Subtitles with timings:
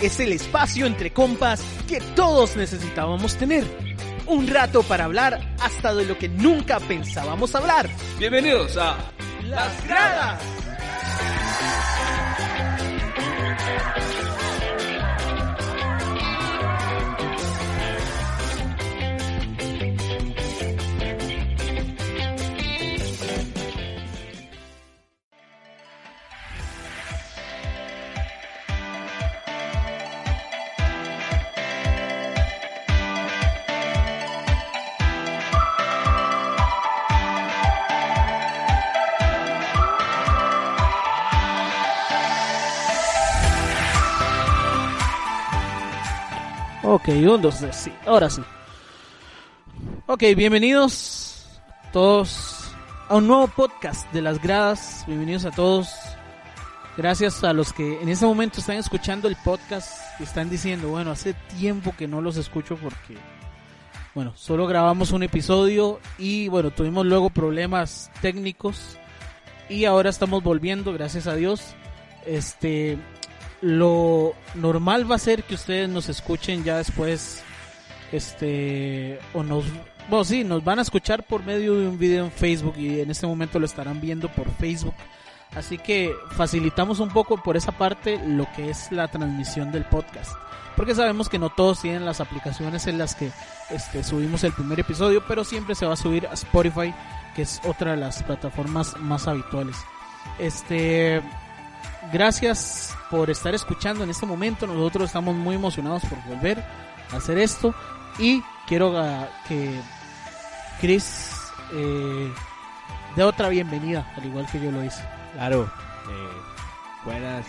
[0.00, 3.64] Este es el espacio entre compas que todos necesitábamos tener.
[4.26, 7.90] Un rato para hablar hasta de lo que nunca pensábamos hablar.
[8.16, 8.96] Bienvenidos a
[9.42, 10.40] Las Gradas.
[47.08, 48.42] Ok, un, sí, ahora sí.
[50.06, 51.58] Ok, bienvenidos
[51.90, 52.70] todos
[53.08, 55.04] a un nuevo podcast de las gradas.
[55.06, 55.88] Bienvenidos a todos.
[56.98, 61.10] Gracias a los que en este momento están escuchando el podcast y están diciendo, bueno,
[61.10, 63.16] hace tiempo que no los escucho porque,
[64.14, 68.98] bueno, solo grabamos un episodio y, bueno, tuvimos luego problemas técnicos
[69.70, 71.74] y ahora estamos volviendo, gracias a Dios.
[72.26, 72.98] Este,
[73.60, 77.42] lo normal va a ser que ustedes nos escuchen ya después
[78.12, 79.64] este o nos
[80.08, 83.10] bueno sí nos van a escuchar por medio de un video en Facebook y en
[83.10, 84.94] este momento lo estarán viendo por Facebook.
[85.54, 90.32] Así que facilitamos un poco por esa parte lo que es la transmisión del podcast.
[90.76, 93.32] Porque sabemos que no todos tienen las aplicaciones en las que
[93.70, 96.94] este, subimos el primer episodio pero siempre se va a subir a Spotify
[97.34, 99.76] que es otra de las plataformas más habituales.
[100.38, 101.22] Este
[102.12, 104.66] gracias por estar escuchando en este momento.
[104.66, 106.62] Nosotros estamos muy emocionados por volver
[107.12, 107.74] a hacer esto.
[108.18, 108.94] Y quiero
[109.46, 109.80] que
[110.80, 111.32] Chris
[111.72, 112.32] eh,
[113.16, 115.02] dé otra bienvenida, al igual que yo lo hice.
[115.34, 115.64] Claro,
[116.08, 117.46] eh, buenas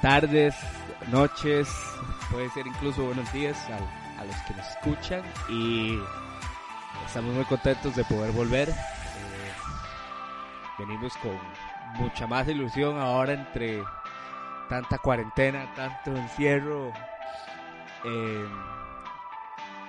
[0.00, 0.54] tardes,
[1.10, 1.68] noches,
[2.30, 5.22] puede ser incluso buenos días a, a, los que nos escuchan.
[5.48, 5.98] Y
[7.06, 8.70] estamos muy contentos de poder volver.
[8.70, 9.52] Eh,
[10.78, 11.38] venimos con
[11.94, 13.82] mucha más ilusión ahora entre
[14.68, 16.92] tanta cuarentena, tanto encierro.
[18.04, 18.46] Eh,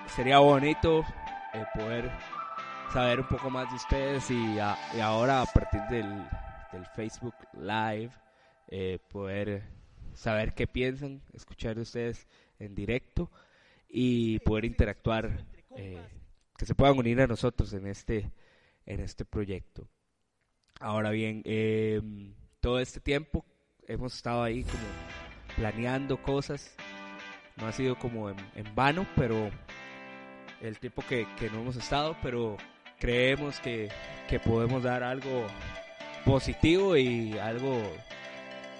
[0.07, 1.03] sería bonito
[1.53, 2.11] eh, poder
[2.91, 4.59] saber un poco más de ustedes y,
[4.99, 6.09] ahora a partir del,
[6.71, 8.11] del Facebook Live
[8.67, 9.63] eh, poder
[10.13, 13.29] saber qué piensan, escuchar de ustedes en directo
[13.89, 15.45] y poder interactuar,
[15.75, 16.01] eh,
[16.57, 18.31] que se puedan unir a nosotros en este,
[18.85, 19.89] en este proyecto.
[20.81, 22.01] Ahora bien, eh,
[22.59, 23.45] todo este tiempo
[23.87, 24.83] hemos estado ahí como
[25.55, 26.75] planeando cosas.
[27.57, 29.51] No ha sido como en, en vano, pero
[30.59, 32.57] el tiempo que, que, no hemos estado, pero
[32.99, 33.89] creemos que,
[34.27, 35.45] que podemos dar algo
[36.25, 37.79] positivo y algo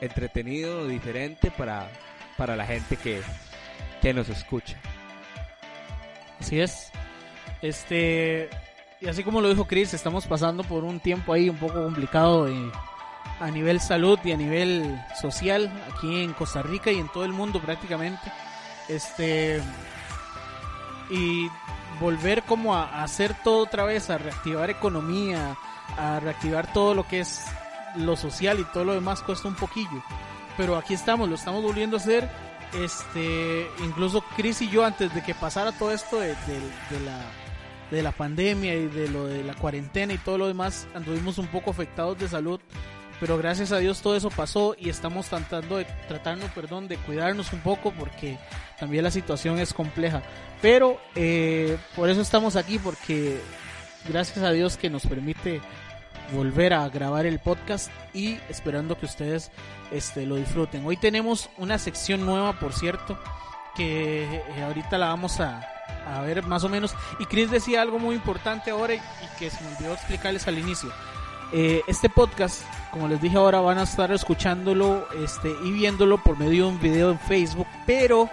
[0.01, 1.88] entretenido, diferente para,
[2.35, 3.22] para la gente que,
[4.01, 4.79] que nos escucha.
[6.40, 6.91] Así es.
[7.61, 8.50] Este,
[9.01, 12.47] y así como lo dijo Chris, estamos pasando por un tiempo ahí un poco complicado
[12.47, 12.72] eh,
[13.39, 17.34] a nivel salud y a nivel social aquí en Costa Rica y en todo el
[17.34, 18.31] mundo prácticamente.
[18.88, 19.61] Este
[21.09, 21.50] y
[22.00, 25.57] volver como a, hacer todo otra vez, a reactivar economía,
[25.97, 27.45] a reactivar todo lo que es
[27.95, 30.03] lo social y todo lo demás cuesta un poquillo.
[30.57, 32.29] Pero aquí estamos, lo estamos volviendo a hacer.
[32.73, 36.35] Este, incluso Chris y yo antes de que pasara todo esto de
[37.03, 37.41] la
[37.91, 41.47] de la pandemia y de lo de la cuarentena y todo lo demás, anduvimos un
[41.47, 42.59] poco afectados de salud,
[43.19, 47.53] pero gracias a Dios todo eso pasó y estamos tratando de, tratando, perdón, de cuidarnos
[47.53, 48.40] un poco porque
[48.79, 50.23] también la situación es compleja.
[50.61, 53.40] Pero eh, por eso estamos aquí, porque
[54.08, 55.61] gracias a Dios que nos permite
[56.34, 59.52] volver a grabar el podcast y esperando que ustedes
[59.91, 60.85] este, lo disfruten.
[60.85, 63.20] Hoy tenemos una sección nueva, por cierto,
[63.76, 65.67] que eh, ahorita la vamos a,
[66.08, 66.94] a ver más o menos.
[67.20, 69.02] Y Chris decía algo muy importante ahora y,
[69.38, 70.92] que se me olvidó explicarles al inicio.
[71.53, 72.62] Eh, este podcast,
[72.92, 76.80] como les dije ahora, van a estar escuchándolo este, y viéndolo por medio de un
[76.80, 78.30] video en Facebook, pero,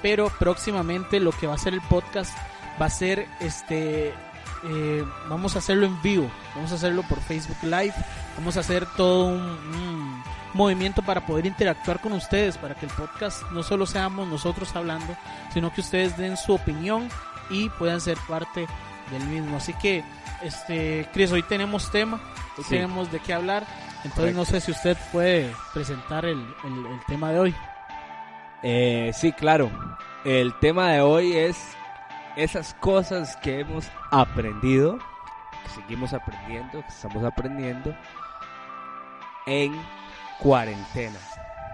[0.00, 2.34] pero próximamente lo que va a ser el podcast
[2.80, 4.14] va a ser este
[4.64, 7.94] eh, vamos a hacerlo en vivo, vamos a hacerlo por Facebook Live,
[8.36, 10.22] vamos a hacer todo un, un
[10.54, 15.16] movimiento para poder interactuar con ustedes, para que el podcast no solo seamos nosotros hablando,
[15.52, 17.08] sino que ustedes den su opinión
[17.50, 18.66] y puedan ser parte
[19.10, 19.56] del mismo.
[19.56, 20.04] Así que,
[20.42, 22.20] este, Chris, hoy tenemos tema,
[22.56, 22.70] hoy Sí.
[22.70, 23.64] tenemos de qué hablar,
[24.04, 24.38] entonces Correcto.
[24.38, 27.54] no sé si usted puede presentar el, el- el tema de hoy.
[28.62, 29.70] Eh, sí, claro.
[30.24, 31.56] El tema de hoy es
[32.36, 34.98] esas cosas que hemos aprendido,
[35.64, 37.94] que seguimos aprendiendo, que estamos aprendiendo
[39.46, 39.72] en
[40.38, 41.18] cuarentena.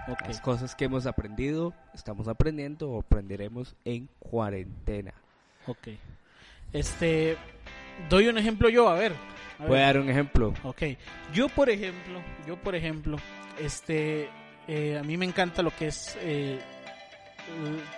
[0.08, 0.22] Ok.
[0.26, 5.12] Las cosas que hemos aprendido, estamos aprendiendo o aprenderemos en cuarentena.
[5.66, 5.88] Ok.
[6.72, 7.36] Este,
[8.08, 9.12] doy un ejemplo yo, a ver.
[9.58, 9.68] a ver.
[9.68, 10.54] Voy a dar un ejemplo.
[10.62, 10.82] Ok.
[11.32, 13.18] Yo, por ejemplo, yo, por ejemplo,
[13.60, 14.30] este,
[14.66, 16.58] eh, a mí me encanta lo que es eh,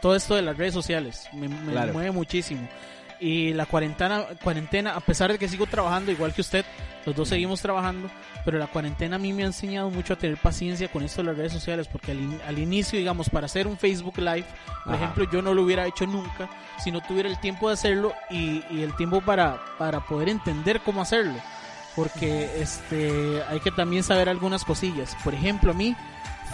[0.00, 1.29] todo esto de las redes sociales.
[1.32, 1.93] Me, me Claro.
[1.93, 2.67] mueve muchísimo.
[3.23, 6.64] Y la cuarentena, cuarentena, a pesar de que sigo trabajando igual que usted,
[7.05, 8.08] los dos seguimos trabajando,
[8.47, 11.29] pero la cuarentena a mí me ha enseñado mucho a tener paciencia con esto de
[11.29, 14.47] las redes sociales, porque al, in- al inicio, digamos, para hacer un Facebook Live,
[14.87, 15.05] por Ajá.
[15.05, 16.49] ejemplo, yo no lo hubiera hecho nunca
[16.82, 20.81] si no tuviera el tiempo de hacerlo y, y el tiempo para, para poder entender
[20.81, 21.35] cómo hacerlo.
[21.94, 25.14] Porque este hay que también saber algunas cosillas.
[25.25, 25.94] Por ejemplo, a mí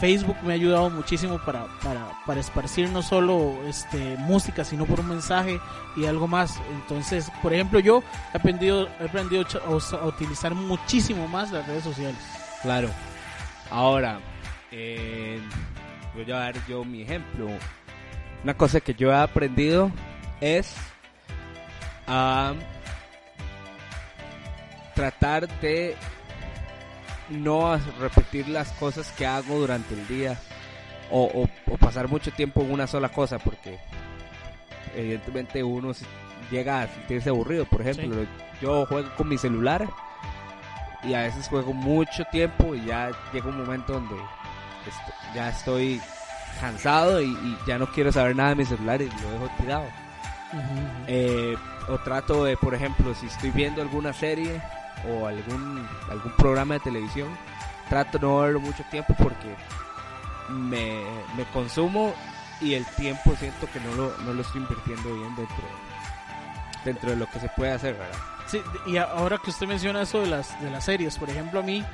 [0.01, 5.01] Facebook me ha ayudado muchísimo para, para, para esparcir no solo este, música, sino por
[5.01, 5.59] un mensaje
[5.97, 6.61] y algo más.
[6.71, 8.03] Entonces, por ejemplo, yo
[8.35, 12.21] he aprendido, he aprendido a utilizar muchísimo más las redes sociales.
[12.63, 12.91] Claro.
[13.71, 14.21] Ahora,
[14.71, 15.41] eh,
[16.15, 17.49] voy a dar yo mi ejemplo.
[18.45, 19.91] Una cosa que yo he aprendido
[20.41, 20.75] es
[22.07, 22.55] a
[24.95, 25.97] tratar de
[27.31, 30.39] no a- repetir las cosas que hago durante el día
[31.11, 33.79] o, o- o pasar mucho tiempo en una sola cosa porque
[34.95, 35.93] evidentemente uno
[36.51, 37.65] llega a sentirse aburrido.
[37.65, 38.25] Por ejemplo,
[38.61, 39.87] yo juego con mi celular
[41.03, 44.17] y a veces juego mucho tiempo y ya llega un momento donde
[45.35, 46.01] ya estoy
[46.61, 49.85] cansado y, y ya no quiero saber nada de mi celular y lo dejo tirado.
[51.07, 51.57] Eh,
[51.89, 54.61] o trato de, por ejemplo, si estoy viendo alguna serie
[55.09, 57.29] o algún, algún programa de televisión,
[57.89, 59.55] trato de no verlo mucho tiempo porque
[60.49, 61.03] me,
[61.37, 62.15] me consumo
[62.61, 65.65] y el tiempo siento que no lo, no lo estoy invirtiendo bien dentro,
[66.85, 68.19] dentro de lo que se puede hacer, ¿verdad?
[68.47, 71.63] Sí, y ahora que usted menciona eso de las, de las series, por ejemplo, a
[71.63, 71.85] mí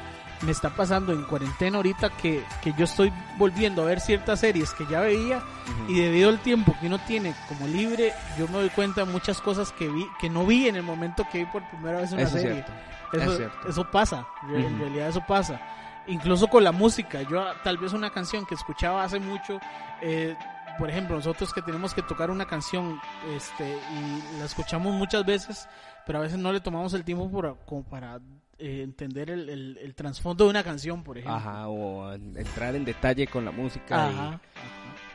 [0.42, 4.72] me está pasando en cuarentena ahorita que, que yo estoy volviendo a ver ciertas series
[4.74, 5.40] que ya veía
[5.88, 9.40] y debido al tiempo que uno tiene como libre, yo me doy cuenta de muchas
[9.40, 12.22] cosas que vi que no vi en el momento que vi por primera vez una
[12.22, 12.64] Eso es serie.
[12.64, 12.72] cierto.
[13.12, 14.82] Eso, es eso pasa, re- en Ujú.
[14.84, 15.60] realidad eso pasa.
[16.08, 19.60] Incluso con la música, yo tal vez una canción que escuchaba hace mucho,
[20.00, 20.34] eh,
[20.78, 22.98] por ejemplo, nosotros que tenemos que tocar una canción
[23.36, 25.68] este, y la escuchamos muchas veces,
[26.06, 28.18] pero a veces no le tomamos el tiempo por- como para
[28.62, 31.36] eh, entender el, el- el trasfondo de una canción, por ejemplo.
[31.36, 34.40] Ajá, o en- entrar en detalle con la música y- Ajá,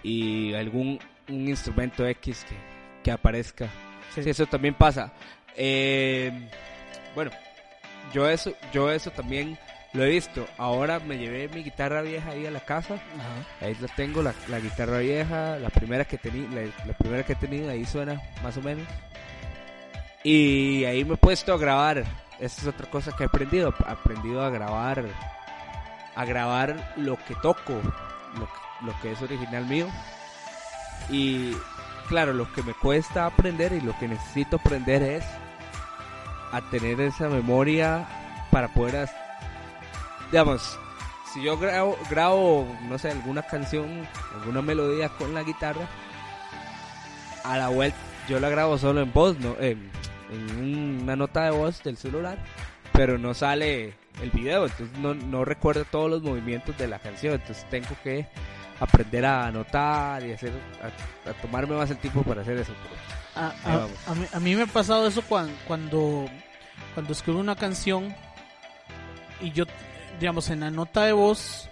[0.03, 0.99] y, algún
[1.29, 2.55] un instrumento X que,
[3.03, 3.67] que aparezca.
[4.13, 4.23] Sí.
[4.23, 5.11] Sí, eso también pasa.
[5.55, 6.49] Eh,
[7.15, 7.31] bueno,
[8.13, 9.57] yo eso, yo eso también
[9.93, 10.45] lo he visto.
[10.57, 12.93] Ahora me llevé mi guitarra vieja ahí a la casa.
[12.95, 13.65] ajá.
[13.65, 17.33] Ahí la tengo, la, la guitarra vieja, la primera que tenía, la, la primera que
[17.33, 18.85] he tenido, ahí suena más o menos.
[20.23, 22.03] Y ahí me he puesto a grabar.
[22.39, 23.73] Esa es otra cosa que he aprendido.
[23.79, 25.05] He aprendido a grabar,
[26.15, 27.81] a grabar lo que toco,
[28.81, 29.87] lo que, es original mío.
[31.09, 31.53] Y
[32.07, 35.25] claro, lo que me cuesta aprender y lo que necesito aprender es
[36.51, 38.07] a tener esa memoria
[38.51, 39.09] para poder,
[40.31, 40.79] digamos,
[41.33, 45.85] si yo grabo, grabo, no sé, alguna canción, alguna melodía con la guitarra,
[47.43, 49.55] a la vuelta yo la grabo solo en voz, no,
[50.31, 52.37] en una nota de voz del celular,
[52.93, 57.35] pero no sale el video, entonces no, no recuerdo todos los movimientos de la canción,
[57.35, 58.27] entonces tengo que
[58.79, 62.73] aprender a anotar y hacer, a, a tomarme más el tiempo para hacer eso.
[63.35, 66.25] A, a- mí, a mí me ha pasado eso cuando, cuando,
[66.93, 68.13] cuando escribo una canción
[69.41, 69.65] y yo,
[70.19, 71.69] digamos, en la nota de voz,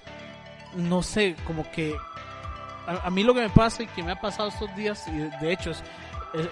[0.75, 1.95] no sé, como que
[3.03, 5.12] a, mí lo que me pasa y que me ha pasado estos días, y
[5.43, 5.83] de, hecho es-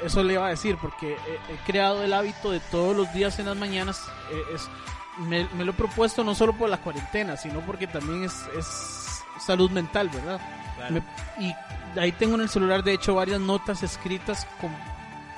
[0.04, 3.40] eso le iba a decir, porque he, he creado el hábito de todos los días
[3.40, 4.70] en las mañanas, eh, es,
[5.18, 9.22] me, me lo he propuesto no solo por la cuarentena, sino porque también es, es
[9.46, 10.40] salud mental, ¿verdad?
[10.90, 11.04] Me-
[11.46, 11.54] y
[12.00, 14.72] ahí tengo en el celular, de hecho, varias notas escritas con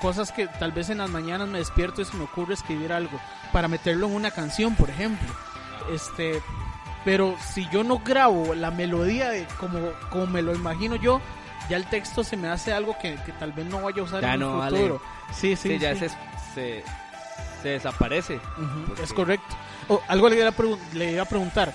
[0.00, 3.18] cosas que tal vez en las mañanas me despierto y se me ocurre escribir algo
[3.52, 5.28] para meterlo en una canción, por ejemplo.
[5.92, 6.42] Este,
[7.04, 9.78] pero si yo no grabo la melodía de como,
[10.10, 11.20] como me lo imagino yo,
[11.68, 14.20] ya el texto se me hace algo que, que tal vez no vaya a usar
[14.22, 14.76] Ya en no vale.
[14.78, 15.02] futuro.
[15.32, 16.00] Sí, sí, Sí, ya sí.
[16.00, 16.08] Se,
[16.54, 16.84] se,
[17.62, 18.36] se desaparece.
[18.36, 19.56] Ujú, Porque- Es correcto.
[19.88, 20.54] Oh, algo le iba, a
[20.94, 21.72] le iba a preguntar.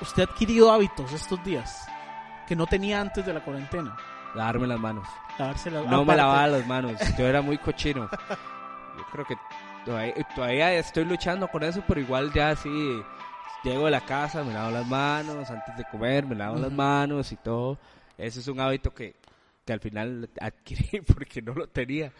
[0.00, 1.86] ¿Usted ha adquirido hábitos estos días
[2.46, 3.96] que no tenía antes de la cuarentena?
[4.34, 5.06] Lavarme las manos.
[5.38, 6.92] Lavarse las No me lavaba las manos.
[7.16, 8.08] Yo era muy cochino.
[8.98, 9.36] Yo creo que
[9.84, 13.02] todavía, todavía estoy luchando con eso, pero igual ya así
[13.62, 16.76] llego de la casa, me lavo las manos, antes de comer me lavo las Ujú.
[16.76, 17.78] manos y todo.
[18.18, 19.14] Ese es un hábito que,
[19.64, 22.12] que al final adquirí porque no lo tenía.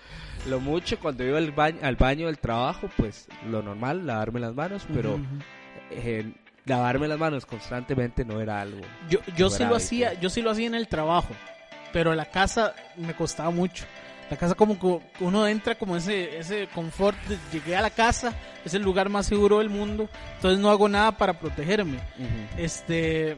[0.49, 4.55] Lo mucho cuando iba al baño, al baño del trabajo, pues lo normal, lavarme las
[4.55, 5.25] manos, pero Ujú.
[5.91, 6.33] eh,
[6.67, 8.81] lavarme las manos constantemente no era algo.
[9.09, 9.77] Yo, yo sí lo hábito.
[9.77, 11.35] hacía, yo sí lo hacía en el trabajo,
[11.93, 13.85] pero en la casa me costaba mucho.
[14.31, 18.33] La casa como que uno entra como ese ese confort, de, llegué a la casa,
[18.65, 21.99] es el lugar más seguro del mundo, entonces no hago nada para protegerme.
[22.57, 23.37] Este,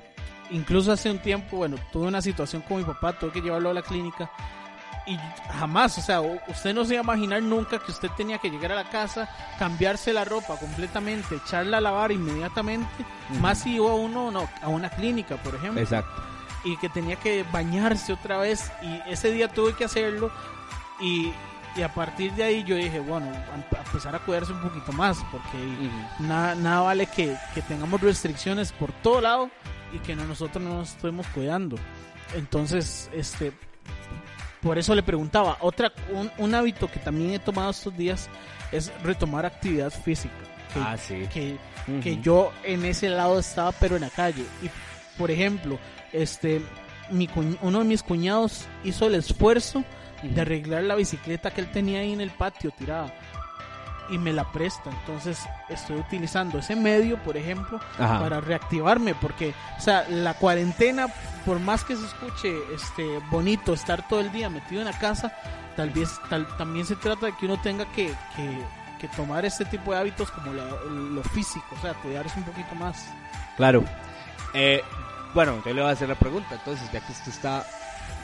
[0.51, 3.75] incluso hace un tiempo, bueno, tuve una situación con mi papá, tuve que llevarlo a
[3.75, 4.31] la clínica
[5.07, 5.17] y
[5.59, 8.73] jamás, o sea, usted no se iba a imaginar nunca que usted tenía que llegar
[8.73, 12.89] a la casa, cambiarse la ropa completamente, echarla a lavar inmediatamente,
[13.31, 13.41] Ujú.
[13.41, 16.23] más si iba uno no, a una clínica, por ejemplo, Exacto.
[16.65, 20.33] y que tenía que bañarse otra vez y ese día tuve que hacerlo
[21.01, 21.33] y,
[21.77, 25.19] y a partir de ahí yo dije, bueno, a, empezar a cuidarse un poquito más
[25.31, 26.25] porque Ujú.
[26.27, 29.51] nada, nada vale que, que tengamos restricciones por todo lado
[29.93, 31.77] y que no- nosotros no nos estemos cuidando.
[32.35, 33.53] Entonces, este,
[34.63, 38.29] por eso le preguntaba, otra, un, un hábito que también he tomado estos días
[38.73, 40.35] es retomar actividad física.
[40.75, 41.27] Que, Ah, sí.
[41.33, 41.57] que,
[42.03, 44.43] que yo en ese lado estaba pero en la calle.
[44.63, 44.69] Y
[45.19, 45.79] por ejemplo,
[46.13, 46.61] este,
[47.11, 47.29] mi
[47.63, 49.85] uno de mis cuñados hizo el esfuerzo
[50.23, 53.15] de arreglar la bicicleta que él tenía ahí en el patio tirada
[54.11, 54.91] y me la presta.
[54.91, 58.21] Entonces estoy utilizando ese medio, por ejemplo, Ajá.
[58.21, 61.07] para reactivarme porque, o sea, la cuarentena,
[61.45, 65.33] por más que se escuche este bonito estar todo el día metido en la casa,
[65.77, 68.59] tal vez tal, también se trata de que uno tenga que, que,
[69.01, 72.75] que tomar este tipo de hábitos como la- lo físico, o sea, cuidarse un poquito
[72.77, 73.09] más.
[73.57, 73.85] Claro.
[74.55, 74.83] Eh,
[75.35, 76.55] bueno, yo le voy a hacer la pregunta.
[76.55, 77.67] Entonces, ya que usted está,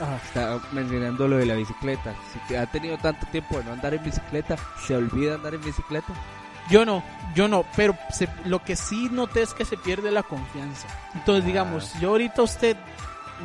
[0.03, 0.17] Ajá.
[0.25, 2.15] está mencionando lo de la bicicleta,
[2.49, 6.13] si ha tenido tanto tiempo de no andar en bicicleta, ¿se olvida andar en bicicleta?
[6.71, 7.03] Yo no,
[7.35, 10.87] yo no, pero se- lo que sí noté es que se pierde la confianza.
[11.15, 11.47] Entonces, Ah.
[11.47, 12.77] digamos, yo ahorita usted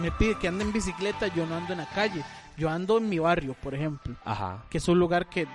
[0.02, 2.24] me pide que ande en bicicleta, yo no ando en la calle,
[2.58, 4.58] yo ando en mi barrio, por ejemplo, Ajá.
[4.70, 5.48] que es un lugar que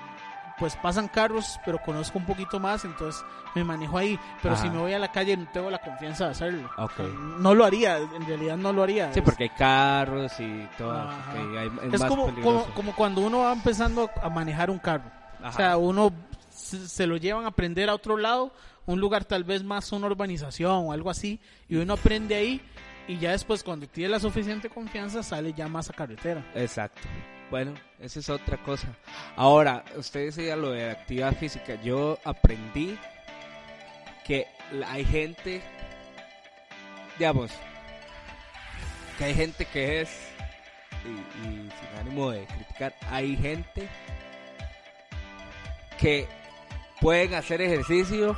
[0.59, 4.19] pues pasan carros, pero conozco un poquito más, entonces me manejo ahí.
[4.43, 4.63] Pero Ajá.
[4.63, 6.71] si me voy a la calle no tengo la confianza de hacerlo.
[6.79, 6.93] Ok.
[6.93, 7.07] O sea,
[7.39, 9.13] no lo haría, en realidad no lo haría.
[9.13, 10.93] Sí, Es- porque hay carros y todo.
[10.99, 15.05] Hay- es como, como, como cuando uno va empezando a manejar un carro.
[15.41, 15.49] Ajá.
[15.49, 16.13] O sea, uno
[16.51, 18.53] se, se lo llevan a aprender a otro lado,
[18.87, 22.61] un lugar tal vez más una urbanización o algo así, y uno aprende ahí
[23.09, 26.45] y ya después cuando tiene la suficiente confianza sale ya más a carretera.
[26.55, 27.01] Exacto.
[27.53, 28.89] Bueno, esa es otra cosa.
[29.37, 31.75] Ahora, usted decía lo de actividad física.
[31.83, 32.99] Yo aprendí
[34.25, 34.47] que
[34.89, 35.61] hay gente,
[37.19, 37.51] digamos,
[39.19, 40.09] que hay gente que es,
[41.05, 43.87] y sin ánimo de criticar, hay gente
[46.01, 46.27] que
[47.03, 48.35] pueden hacer ejercicio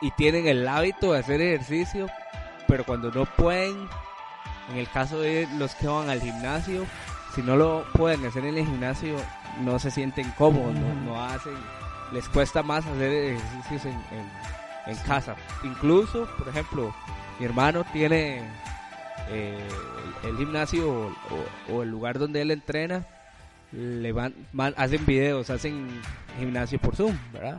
[0.00, 2.08] y tienen el hábito de hacer ejercicio,
[2.66, 3.88] pero cuando no pueden,
[4.72, 6.84] en el caso de los que van al gimnasio,
[7.34, 9.16] si no lo pueden hacer en el gimnasio,
[9.60, 11.54] no se sienten cómodos, no, no hacen,
[12.12, 15.34] les cuesta más hacer ejercicios en, en, en casa.
[15.64, 16.94] Incluso, por ejemplo,
[17.38, 18.42] mi hermano tiene
[19.30, 19.58] eh,
[20.24, 23.06] el, el gimnasio o, o- o el lugar donde él entrena,
[23.72, 25.88] le van, van- hacen videos, hacen
[26.38, 27.58] gimnasio por Zoom, ¿verdad?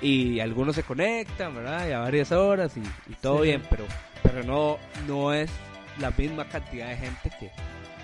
[0.00, 1.88] Y algunos se conectan, ¿verdad?
[1.88, 2.80] Y a varias horas y,
[3.10, 3.48] y todo Sí.
[3.48, 3.84] bien, pero,
[4.22, 5.50] pero no, no es
[5.98, 7.50] la misma cantidad de gente que,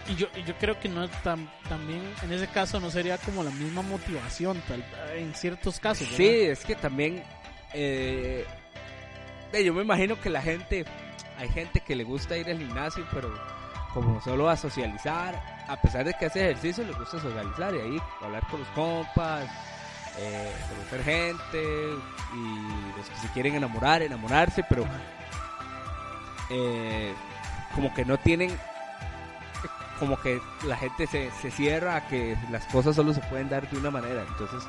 [0.09, 3.43] Y yo, y yo creo que no tam- también en ese caso no sería como
[3.43, 4.85] la misma motivación tal,
[5.17, 6.03] en ciertos casos.
[6.11, 6.17] ¿verdad?
[6.19, 7.23] Sí, es que también
[7.73, 8.45] eh,
[9.53, 10.85] eh, yo me imagino que la gente,
[11.39, 13.33] hay gente que le gusta ir al gimnasio, pero
[13.95, 17.97] como solo a socializar, a pesar de que hace ejercicio, le gusta socializar y ahí
[18.21, 19.49] hablar con los compas,
[20.19, 21.63] eh, conocer gente
[22.35, 24.85] y los que se quieren enamorar, enamorarse, pero
[26.51, 27.15] eh,
[27.75, 28.57] como que no tienen
[29.99, 33.69] como que la gente se, se cierra a que las cosas solo se pueden dar
[33.71, 34.63] de una manera entonces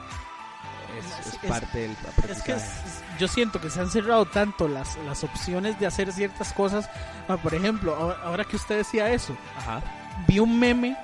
[0.98, 1.98] es, es parte del
[2.29, 6.12] Es que es- yo siento que se han cerrado tanto las, las opciones de hacer
[6.13, 6.89] ciertas cosas.
[7.27, 9.82] Ah, Por ejemplo, ahora, ahora que usted decía eso, Ajá.
[10.27, 10.96] vi un meme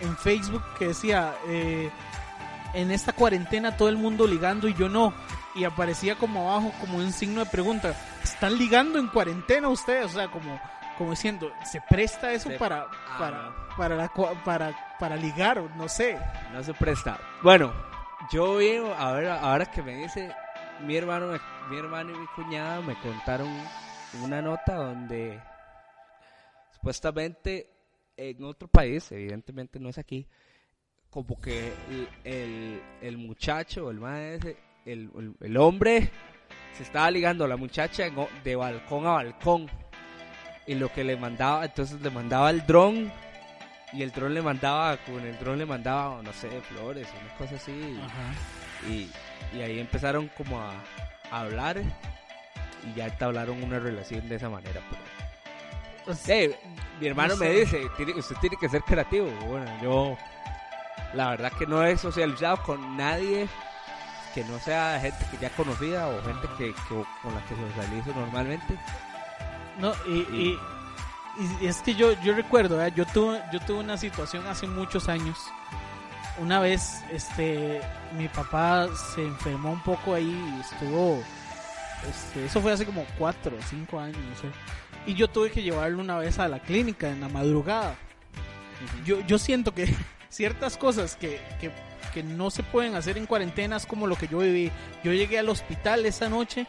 [0.00, 1.90] en Facebook que decía, eh,
[2.74, 5.12] en esta cuarentena todo el mundo ligando y yo no.
[5.54, 10.06] Y aparecía como abajo como un signo de pregunta, ¿están ligando en cuarentena ustedes?
[10.06, 10.58] O sea, como,
[10.98, 13.76] como diciendo, ¿se presta eso Se- para, Ah, para, no.
[13.76, 14.08] para, la,
[14.44, 15.58] para, para ligar?
[15.60, 16.18] o No sé.
[16.52, 17.72] no se presta bueno
[18.32, 20.34] Yo vivo, a ver, ahora que me dice,
[20.80, 21.38] mi hermano,
[21.70, 23.48] mi hermano y mi cuñada me contaron
[24.22, 25.40] una nota donde
[26.72, 27.70] supuestamente
[28.16, 30.26] en otro país, evidentemente no es aquí,
[31.10, 34.50] como que el, el, el muchacho, el, maestro,
[34.84, 36.10] el, el, el hombre
[36.76, 38.04] se estaba ligando a la muchacha
[38.44, 39.70] de balcón a balcón.
[40.68, 43.10] Y lo que le mandaba, entonces le mandaba el dron.
[43.92, 47.56] Y el dron le mandaba, con el dron le mandaba, no sé, flores, una cosa
[47.56, 47.98] así.
[48.04, 48.86] Ajá.
[48.88, 49.10] Y,
[49.56, 50.72] y ahí empezaron como a,
[51.32, 51.78] a hablar.
[52.84, 54.80] Y ya entablaron una relación de esa manera.
[54.90, 55.02] Pero,
[56.04, 56.54] Pues, Eh,
[57.00, 59.26] mi hermano no me dice, "Tiene- usted tiene que ser creativo.
[59.46, 60.16] Bueno, yo
[61.14, 63.48] la verdad que no he socializado con nadie
[64.34, 68.12] que no sea gente que ya conocida o gente que, que- con la que socializo
[68.14, 68.74] normalmente.
[69.78, 70.58] No, y, y,
[71.60, 72.92] y es que yo, yo recuerdo, ¿eh?
[72.94, 75.38] yo tuve, yo tuve una situación hace muchos años.
[76.38, 77.80] Una vez, este,
[78.16, 81.22] mi papá se enfermó un poco ahí y estuvo,
[82.08, 84.48] este, eso fue hace como cuatro o cinco años, no sé.
[85.06, 87.96] Y yo tuve que llevarlo una vez a la clínica en la madrugada.
[89.04, 89.94] Yo, yo siento que
[90.28, 91.70] ciertas cosas que, que,
[92.12, 94.72] que no se pueden hacer en cuarentenas como lo que yo viví.
[95.04, 96.66] Yo llegué al hospital esa noche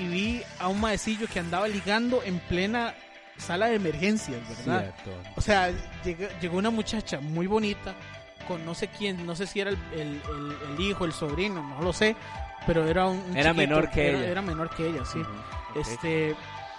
[0.00, 2.94] y vi a un maecillo que andaba ligando en plena
[3.36, 4.92] sala de emergencias, ¿verdad?
[5.02, 5.22] Cierto.
[5.36, 5.70] O sea,
[6.04, 7.94] llegó, llegó una muchacha muy bonita
[8.48, 11.62] con no sé quién, no sé si era el, el- el- el hijo, el sobrino,
[11.62, 12.16] no lo sé,
[12.66, 14.28] pero era un, un Era chiquito, menor que era- ella.
[14.30, 15.20] Era menor que ella, sí.
[15.76, 16.34] Este,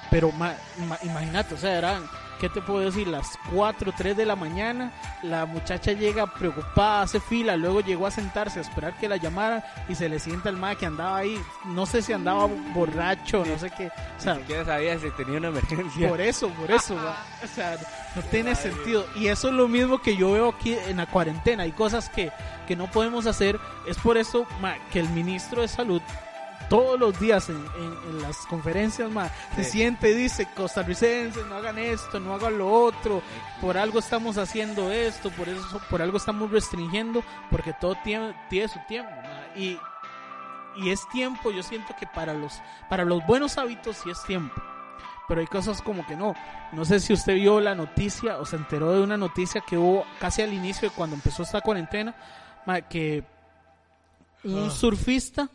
[0.10, 0.56] pero ma-
[0.88, 2.04] ma- imagínate, o sea, eran,
[2.42, 3.08] ¿qué te puedo decir?
[3.08, 8.12] Las 4, 3 de la mañana, la muchacha llega preocupada, hace fila, luego llegó a
[8.12, 11.40] sentarse a esperar que la llamaran y se le sienta el ma que andaba ahí,
[11.66, 15.38] no sé si andaba borracho, no sé qué, o sea, Ni siquiera sabía si tenía
[15.38, 16.10] una emergencia.
[16.10, 17.78] por eso, por eso, o sea,
[18.16, 19.06] no tiene sentido.
[19.16, 21.64] Y eso es lo mismo que yo veo aquí en la cuarentena.
[21.64, 22.32] Hay cosas que,
[22.68, 23.60] que no podemos hacer.
[23.86, 26.02] Es por eso ma, que el ministro de Salud
[26.72, 31.56] todos los días en, en- en las conferencias ma, se siente y dice, costarricenses, no
[31.56, 33.22] hagan esto, no hagan lo otro,
[33.60, 38.70] por algo estamos haciendo esto, por eso, por algo estamos restringiendo, porque todo tiene, tiene
[38.70, 39.12] su tiempo.
[39.12, 39.56] ma.
[39.60, 39.78] Y,
[40.78, 44.56] y es tiempo, yo siento que para los, para los buenos hábitos sí es tiempo.
[45.28, 46.34] Pero hay cosas como que no.
[46.72, 50.06] No sé si usted vio la noticia o se enteró de una noticia que hubo
[50.20, 52.16] casi al inicio de cuando empezó esta cuarentena,
[52.90, 53.24] que
[54.46, 55.50] un surfista.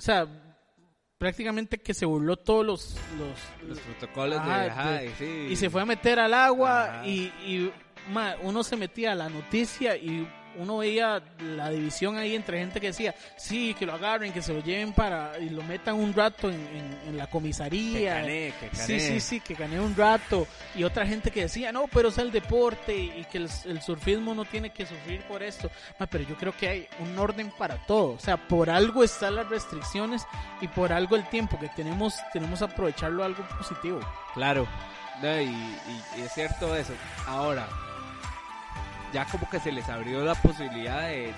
[0.00, 0.26] O sea,
[1.18, 4.70] prácticamente que se burló todos los, los, Los protocolos Ajá, de...
[4.70, 5.46] Ajá, de- y sí.
[5.50, 7.70] y se fue a meter al agua y, y,
[8.10, 12.80] ma, uno se metía a la noticia y uno veía la división ahí entre gente
[12.80, 16.12] que decía, sí, que lo agarren, que se lo lleven para y lo metan un
[16.12, 18.14] rato en, en- en la Que comisaría.
[18.16, 18.84] gané, que gané.
[18.86, 20.46] Sí, sí, sí, que gané un rato.
[20.74, 24.34] Y otra gente que decía, no, pero es el deporte y que el, el surfismo
[24.34, 25.70] no tiene que sufrir por esto.
[25.98, 28.12] Ma, pero yo creo que hay un orden para todo.
[28.14, 30.26] O sea, por algo están las restricciones
[30.60, 34.00] y por algo el tiempo que tenemos, tenemos que aprovecharlo a algo positivo.
[34.34, 34.66] Claro,
[35.22, 36.92] no, y, y- y es cierto eso.
[37.26, 37.68] Ahora,
[39.12, 41.32] ya como que se les abrió la posibilidad de,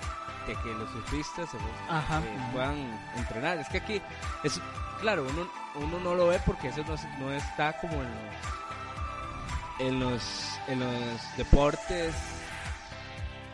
[0.47, 2.19] de que los surfistas se los- Ajá.
[2.19, 3.57] eh, puedan entrenar.
[3.57, 4.01] Es que aquí,
[4.43, 4.59] es
[5.01, 9.99] claro, uno, uno no lo ve porque eso no, no está como en los, en
[9.99, 12.13] los, en los deportes.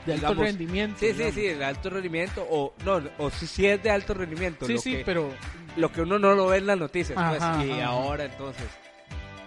[0.05, 0.97] De alto digamos, rendimiento.
[0.99, 1.35] Sí, sí, digamos.
[1.35, 4.65] sí, de alto rendimiento, o no, o si sí es de alto rendimiento.
[4.65, 5.31] Sí, lo sí, que- pero
[5.75, 7.89] lo que uno no lo ve en las noticias, pues, Ajá, y ajá, ajá.
[7.91, 8.65] ahora entonces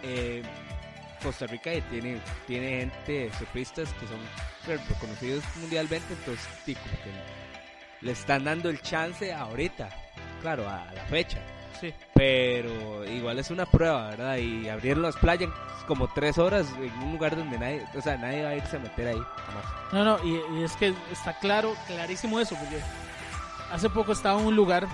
[0.05, 0.43] eh,
[1.23, 4.19] Costa Rica tiene tiene gente surfistas que son
[4.67, 7.11] re- reconocidos mundialmente, entonces sí, como que
[8.07, 9.89] le están dando el chance ahorita,
[10.41, 11.39] claro, a la fecha,
[11.81, 11.95] sí.
[12.15, 14.37] pero igual es una prueba, ¿verdad?
[14.39, 15.51] Y abrieron las playas
[15.87, 18.81] como tres horas en un lugar donde nadie, o sea, nadie va a irse a
[18.81, 19.65] meter ahí, jamás.
[19.93, 22.81] No, no, y, y es que está claro, clarísimo eso, porque
[23.71, 24.87] hace poco estaba en un lugar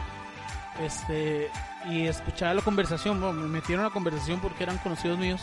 [0.82, 1.50] este
[1.90, 5.40] y escuchaba la conversación, bueno, me metieron a la conversación porque eran conocidos míos,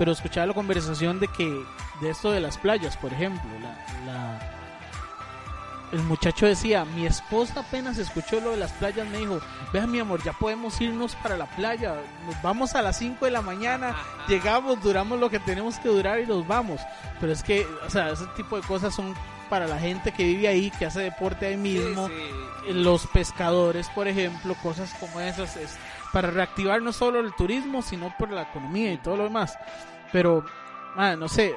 [0.00, 1.62] pero escuchaba la conversación de que,
[2.00, 4.40] de esto de las playas, por ejemplo, la, la-
[5.92, 9.40] el muchacho decía, mi esposa apenas escuchó lo de las playas, me dijo,
[9.72, 13.32] vea mi amor, ya podemos irnos para la playa, nos vamos a las 5 de
[13.32, 13.96] la mañana,
[14.28, 16.80] llegamos, duramos lo que tenemos que durar y nos vamos.
[17.18, 19.14] Pero es que, o sea, ese tipo de cosas son
[19.48, 22.14] para la gente que vive ahí, que hace deporte ahí mismo, Sí,
[22.68, 22.72] sí.
[22.72, 25.76] los pescadores, por ejemplo, cosas como esas, es
[26.12, 29.56] para reactivar no solo el turismo, sino por la economía y todo lo demás.
[30.12, 30.44] Pero,
[30.96, 31.54] ah, no sé,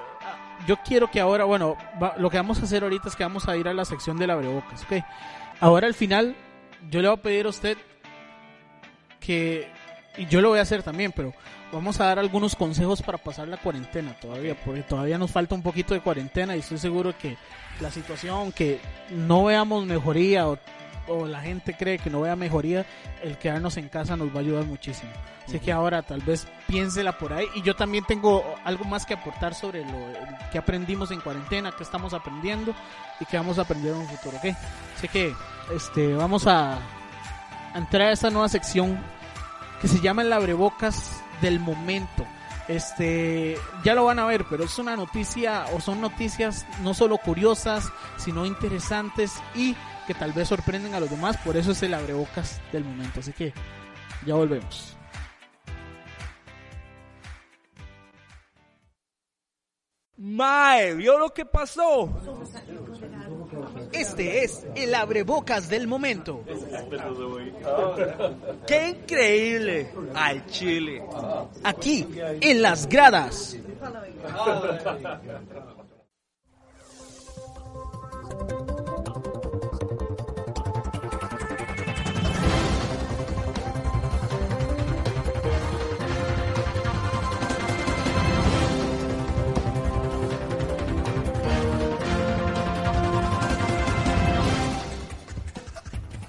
[0.68, 3.48] yo quiero que ahora, bueno, va- lo que vamos a hacer ahorita es que vamos
[3.48, 5.04] a ir a la sección de abrebocas, ¿ok?
[5.60, 6.36] Ahora al final,
[6.90, 7.78] yo le voy a pedir a usted
[9.20, 9.68] que
[10.18, 11.34] y yo lo voy a hacer también, pero
[11.72, 15.64] vamos a dar algunos consejos para pasar la cuarentena todavía, porque todavía nos falta un
[15.64, 17.36] poquito de cuarentena y estoy seguro que
[17.80, 20.60] la situación, que no veamos mejoría o,
[21.08, 22.86] o la gente cree que no vea mejoría,
[23.22, 25.12] el quedarnos en casa nos va a ayudar muchísimo.
[25.48, 27.48] Así que ahora tal vez piénsela por ahí.
[27.56, 29.98] Y yo también tengo algo más que aportar sobre lo
[30.52, 32.74] que aprendimos en cuarentena, que estamos aprendiendo
[33.20, 34.38] y que vamos a aprender en un futuro.
[34.38, 34.56] ¿ok?
[34.98, 35.36] Así que
[35.76, 38.98] este, vamos a, a entrar a esta nueva sección
[39.82, 42.26] que se llama el abrebocas del momento.
[42.68, 47.18] Este, ya lo van a ver, pero es una noticia o son noticias no solo
[47.18, 49.76] curiosas, sino interesantes y
[50.08, 51.38] que tal vez sorprenden a los demás.
[51.38, 53.20] Por eso es el abrebocas del momento.
[53.20, 53.54] Así que
[54.26, 54.98] ya volvemos.
[60.16, 62.10] Mae, ¿vio lo que pasó?
[63.92, 66.44] Este es el abrebocas del momento.
[68.68, 69.92] ¡Qué increíble!
[70.14, 71.04] Al Chile.
[71.64, 72.08] Aquí,
[72.42, 73.58] en las gradas.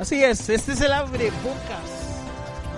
[0.05, 1.81] Así es, este es el abrebocas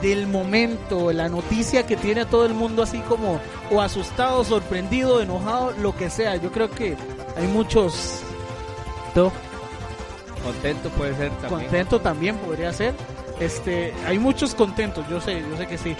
[0.00, 5.20] del momento, la noticia que tiene a todo el mundo así como o asustado, sorprendido,
[5.20, 6.36] enojado, lo que sea.
[6.36, 6.96] Yo creo que
[7.36, 8.20] hay muchos
[9.12, 9.32] to-
[10.44, 11.62] Contento puede ser también.
[11.62, 12.94] contento también podría ser.
[13.40, 15.96] Este, hay muchos contentos, yo sé, yo sé que sí.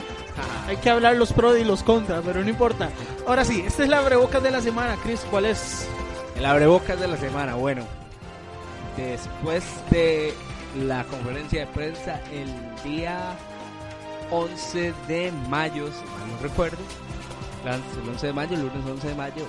[0.69, 2.91] Hay que hablar los pros y los contras, pero no importa.
[3.27, 5.89] Ahora sí, este es la abrebocas de la semana, Chris, ¿cuál es?
[6.37, 7.57] El abrebocas de la semana.
[7.57, 7.83] Bueno,
[8.97, 10.33] después de
[10.85, 12.49] la conferencia de prensa el
[12.85, 13.37] día
[14.31, 16.79] 11 de mayo, si mal no recuerdo,
[17.65, 19.47] el 11 de mayo, el lunes 11 de mayo,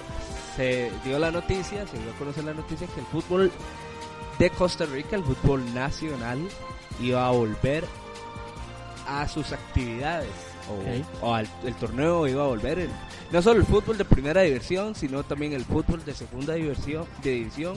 [0.55, 3.51] se dio la noticia, se dio a conocer la noticia que el fútbol
[4.39, 6.39] de Costa Rica, el fútbol nacional,
[7.01, 7.83] iba a volver
[9.07, 10.29] a sus actividades.
[10.69, 11.05] O, Ok.
[11.23, 12.79] o al, el torneo iba a volver.
[12.79, 12.89] el-
[13.31, 17.75] no solo el fútbol de primera división, sino también el fútbol de segunda de división.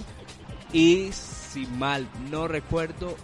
[0.73, 3.17] Y si mal no recuerdo,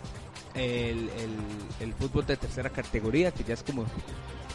[0.56, 1.36] el, el,
[1.80, 3.84] el fútbol de tercera categoría, que ya es como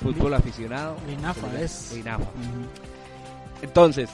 [0.02, 0.98] fútbol aficionado.
[1.08, 1.96] INAFA es.
[1.96, 2.26] INAFA.
[3.62, 4.10] Entonces,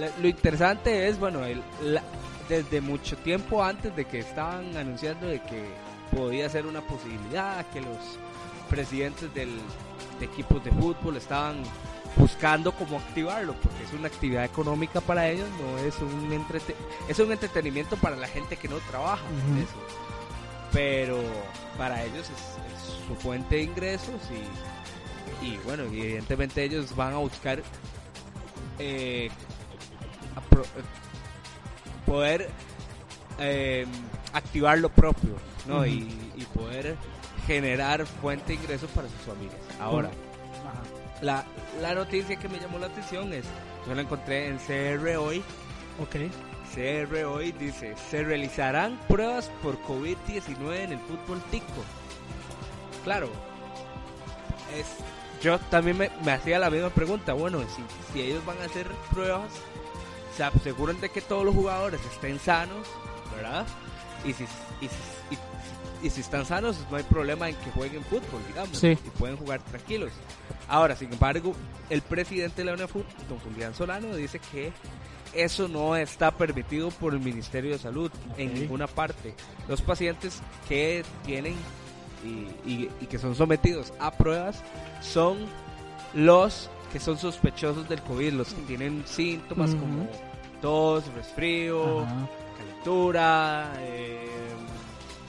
[0.00, 2.02] la- lo interesante es, bueno, el- la-
[2.48, 5.64] desde mucho tiempo antes de que estaban anunciando de que
[6.14, 7.96] podía ser una posibilidad, que los
[8.68, 9.50] presidentes del,
[10.18, 11.62] de equipos de fútbol estaban
[12.16, 16.74] buscando cómo activarlo, porque es una actividad económica para ellos, no es un entrete
[17.08, 19.62] es un entretenimiento para la gente que no trabaja en Ujú.
[19.62, 20.03] eso.
[20.74, 21.18] Pero
[21.78, 24.20] para ellos es, es su fuente de ingresos
[25.42, 27.60] y, y bueno, evidentemente ellos van a buscar
[28.78, 29.30] eh, eh,
[32.04, 32.50] poder
[33.38, 33.86] eh,
[34.32, 35.86] activar lo propio, ¿no?
[35.86, 36.96] Y, y poder
[37.46, 39.56] generar fuente de ingresos para sus familias.
[39.80, 40.10] Ahora,
[41.20, 41.44] la,
[41.80, 43.44] la noticia que me llamó la atención es,
[43.86, 45.42] yo la encontré en CR hoy,
[46.00, 46.16] Ok.
[46.74, 51.66] CR hoy dice, se realizarán pruebas por COVID-19 en el fútbol tico.
[53.04, 53.28] Claro,
[54.76, 54.86] es,
[55.42, 58.88] yo también me, me hacía la misma pregunta, bueno, si, si ellos van a hacer
[59.12, 59.50] pruebas,
[60.36, 62.88] se aseguran de que todos los jugadores estén sanos,
[63.36, 63.66] ¿verdad?
[64.24, 64.44] Y si,
[64.80, 68.76] y si, y- y si están sanos, no hay problema en que jueguen fútbol, digamos,
[68.76, 68.88] Sí.
[68.88, 70.10] y pueden jugar tranquilos.
[70.68, 71.54] Ahora, sin embargo,
[71.88, 74.70] el presidente de la UNEFUT, don Julián Solano, dice que
[75.34, 79.34] eso no está permitido por el Ministerio de Salud en ninguna parte.
[79.68, 81.54] Los pacientes que tienen
[82.24, 82.28] y,
[82.70, 84.62] y- y que son sometidos a pruebas
[85.00, 85.38] son
[86.14, 90.06] los que son sospechosos del COVID, los que tienen síntomas como
[90.62, 92.28] tos, resfrío, Ajá.
[92.56, 94.28] calentura, eh,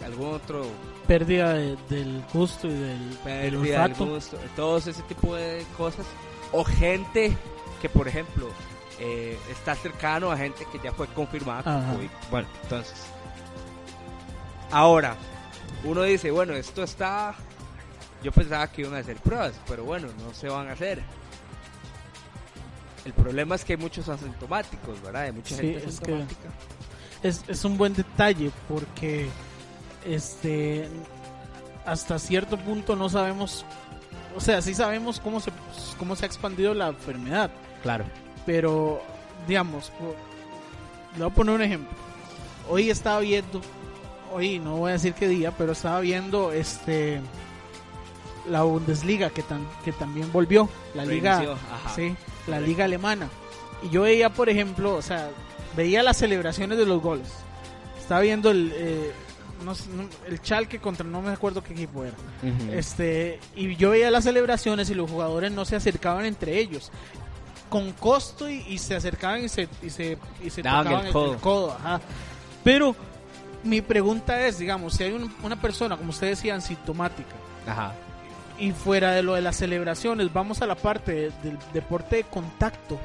[0.06, 0.66] algún otro
[1.08, 4.06] Pérdida de- del gusto y del, del pérdida del olfato.
[4.08, 6.06] gusto, todos ese tipo de cosas.
[6.52, 7.36] O gente
[7.82, 8.48] que, por ejemplo,
[9.00, 11.96] eh, está cercano a gente que ya fue confirmada con.
[11.96, 12.10] COVID.
[12.32, 12.96] Bueno, entonces.
[14.72, 15.16] Ahora,
[15.84, 17.36] uno dice, bueno, esto está.
[18.24, 21.02] Yo pensaba que iban a hacer pruebas, pero bueno, no se van a hacer.
[23.06, 25.24] El problema es que hay muchos asintomáticos, ¿verdad?
[25.24, 26.50] Hay mucha Sí, gente es que- asintomática.
[27.22, 29.28] es, es un buen detalle porque
[30.06, 30.90] este
[31.86, 33.64] hasta cierto punto no sabemos
[34.36, 35.52] o sea sí sabemos cómo se
[36.00, 37.50] cómo se ha expandido la enfermedad
[37.84, 38.06] Claro.
[38.46, 39.02] Pero
[39.48, 39.92] digamos
[41.14, 41.98] le voy a poner un ejemplo
[42.70, 43.62] hoy estaba viendo
[44.34, 47.22] hoy no voy a decir qué día pero estaba viendo este
[48.50, 51.58] la Bundesliga que, tan, que también volvió, la liga, Reinició,
[51.96, 52.16] sí,
[52.48, 53.30] la liga alemana.
[53.84, 55.30] Y yo veía, por ejemplo, o sea,
[55.76, 57.28] veía las celebraciones de los goles.
[58.00, 59.12] Estaba viendo el, eh,
[59.64, 59.74] no
[60.28, 62.16] el Schalke contra no me acuerdo qué equipo era.
[62.72, 66.92] Este, y yo veía las celebraciones y los jugadores no se acercaban entre ellos.
[67.76, 71.38] Con costo y, y se acercaban y se, y se, y se Daban tocaban el
[71.40, 71.72] codo.
[71.74, 72.00] ajá.
[72.64, 72.96] Pero
[73.64, 77.36] mi pregunta es, digamos, si hay un- una persona, como usted decía, asintomática,
[77.68, 77.94] Ajá.
[78.58, 82.24] y fuera de lo de las celebraciones, vamos a la parte de- del deporte de
[82.24, 82.98] contacto,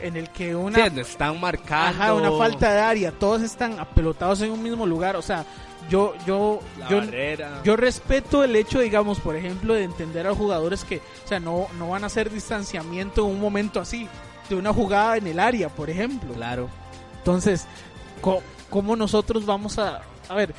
[0.00, 2.02] en el que una, Sí, están marcando.
[2.02, 5.44] ajá, una falta de área, todos están apelotados en un mismo lugar, o sea,
[5.88, 7.60] yo, yo, La yo, barrera.
[7.64, 11.40] yo respeto el hecho, digamos, por ejemplo, de entender a los jugadores que, o sea,
[11.40, 14.08] no, no van a hacer distanciamiento en un momento así,
[14.48, 16.34] de una jugada en el área, por ejemplo.
[16.34, 16.68] Claro.
[17.18, 17.66] Entonces,
[18.70, 20.02] ¿cómo nosotros vamos a...
[20.28, 20.54] A ver,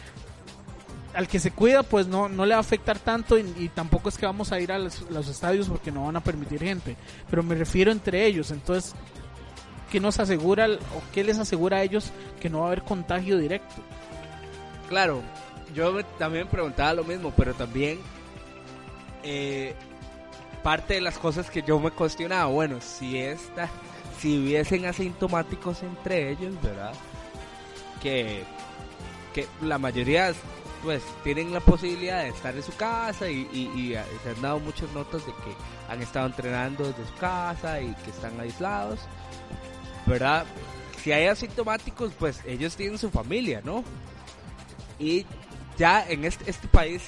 [1.13, 4.09] al que se cuida, pues no, no le va a afectar tanto y, y tampoco
[4.09, 6.95] es que vamos a ir a los, los estadios porque no van a permitir gente.
[7.29, 8.93] Pero me refiero entre ellos, entonces,
[9.91, 13.37] ¿qué nos asegura o qué les asegura a ellos que no va a haber contagio
[13.37, 13.75] directo?
[14.89, 15.21] Claro,
[15.73, 17.99] yo también preguntaba lo mismo, pero también
[19.23, 19.73] eh,
[20.63, 23.69] parte de las cosas que yo me cuestionaba, bueno, si esta,
[24.19, 26.93] si hubiesen asintomáticos entre ellos, ¿verdad?
[28.01, 28.43] Que,
[29.33, 30.33] que la mayoría
[30.83, 34.41] pues tienen la posibilidad de estar en su casa y, y- y, eh, se han
[34.41, 35.53] dado muchas notas de que
[35.91, 38.99] han estado entrenando desde su casa y que están aislados,
[40.07, 40.45] ¿verdad?
[41.03, 43.83] Si hay asintomáticos, pues ellos tienen su familia, ¿no?
[44.99, 45.25] Y
[45.77, 47.01] ya en este, este país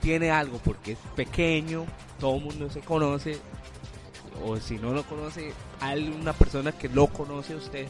[0.00, 1.84] tiene algo porque es pequeño,
[2.18, 3.38] todo el mundo se conoce,
[4.44, 7.86] o si no lo conoce, hay una persona que lo conoce a usted.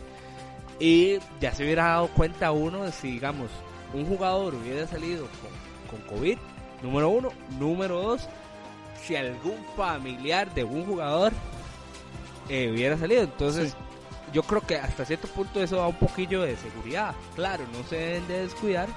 [0.80, 3.50] Y ya se hubiera dado cuenta uno de si, digamos,
[3.92, 5.26] un jugador hubiera salido
[5.88, 6.36] con, con COVID,
[6.82, 7.28] número uno.
[7.58, 8.28] Número dos,
[9.04, 11.32] si algún familiar de un jugador
[12.48, 13.22] eh, hubiera salido.
[13.22, 13.76] Entonces,
[14.32, 17.14] yo creo que hasta cierto punto eso da un poquillo de seguridad.
[17.36, 18.88] Claro, no se deben de descuidar,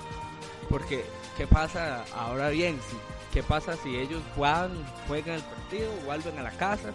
[0.70, 1.06] porque
[1.38, 2.80] ¿qué pasa ahora bien?
[2.90, 2.98] Si,
[3.34, 4.72] ¿Qué pasa si ellos juegan,
[5.08, 6.92] juegan el partido, vuelven a la casa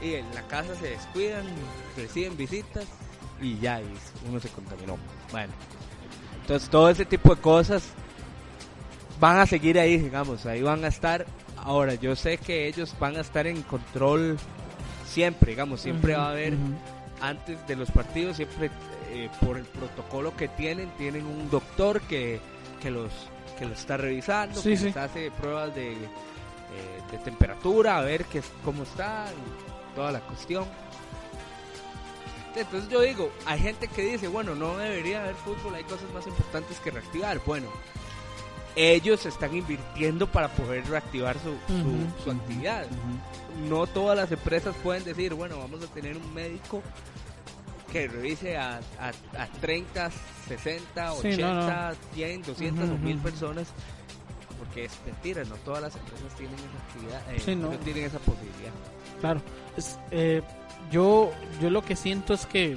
[0.00, 1.44] y en la casa se descuidan,
[1.96, 2.86] reciben visitas
[3.40, 3.86] y ya, y
[4.28, 4.96] uno se contaminó?
[5.30, 5.52] Bueno,
[6.40, 7.90] entonces todo ese tipo de cosas
[9.20, 11.26] van a seguir ahí, digamos, ahí van a estar.
[11.56, 14.38] Ahora, yo sé que ellos van a estar en control
[15.06, 16.54] siempre, digamos, siempre va a haber
[17.20, 18.70] antes de los partidos siempre
[19.10, 22.40] eh, por el protocolo que tienen tienen un doctor que,
[22.84, 23.10] que los
[23.58, 24.84] que los está revisando Sí, que sí.
[24.84, 25.96] les hace pruebas de, eh,
[27.10, 29.26] de temperatura a ver qué es- cómo está
[29.94, 30.66] toda la cuestión.
[32.56, 36.26] Entonces yo digo hay gente que dice bueno no debería haber fútbol hay cosas más
[36.26, 37.40] importantes que reactivar.
[37.46, 37.68] Bueno
[38.76, 41.54] ellos están invirtiendo para poder reactivar su,
[42.24, 42.86] su- actividad.
[43.68, 46.82] no todas las empresas pueden decir, bueno, vamos a tener un médico
[47.94, 49.08] que revise a, a,
[49.40, 50.10] a 30,
[50.48, 53.22] 60, Sí, 80, no, 100, 200 Ujú, o 1000 ujú.
[53.22, 53.68] personas.
[54.58, 57.70] Porque es mentira, no todas las empresas tienen esa actividad, eh, Sí, no.
[57.70, 58.72] no tienen esa posibilidad.
[59.20, 59.40] Claro.
[59.76, 60.42] Es, eh,
[60.90, 61.30] yo,
[61.62, 62.76] yo lo que siento es que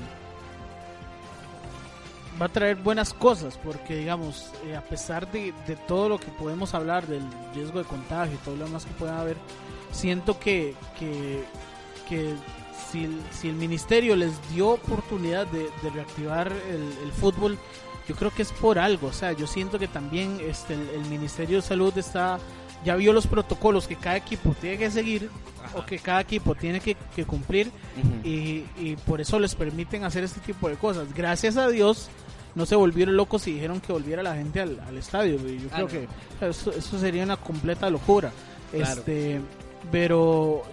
[2.40, 6.28] va a traer buenas cosas porque, digamos, eh, a pesar de, de todo lo que
[6.28, 7.24] podemos hablar del
[7.56, 9.38] riesgo de contagio y todo lo demás que pueda haber,
[9.92, 11.44] siento que, que,
[12.08, 12.36] que
[12.92, 17.58] si, el- si el ministerio les dio oportunidad de, de reactivar el, el fútbol,
[18.08, 19.08] yo creo que es por algo.
[19.08, 22.40] O sea, yo siento que también este, el, el Ministerio de Salud está
[22.86, 25.30] ya vio los protocolos que cada equipo tiene que seguir
[25.76, 27.72] o que cada equipo tiene que, que cumplir
[28.24, 31.12] y, y por eso les permiten hacer este tipo de cosas.
[31.14, 32.08] Gracias a Dios
[32.54, 35.36] no se volvieron locos y dijeron que volviera la gente al, al estadio.
[35.48, 35.88] y Yo Ah, creo no.
[36.40, 38.32] que eso, eso sería una completa locura.
[38.72, 39.00] Claro.
[39.00, 39.42] Este,
[39.92, 40.64] pero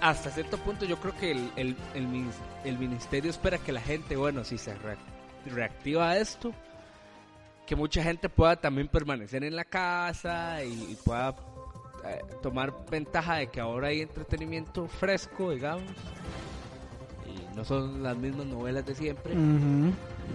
[0.00, 2.34] hasta cierto punto yo creo que el, el, el, minis-
[2.64, 4.96] el ministerio espera que la gente, bueno, si se re-
[5.46, 6.52] reactiva esto,
[7.66, 11.30] que mucha gente pueda también permanecer en la casa y, y pueda
[12.04, 15.84] eh, tomar ventaja de que ahora hay entretenimiento fresco, digamos.
[17.26, 19.34] Y no son las mismas novelas de siempre,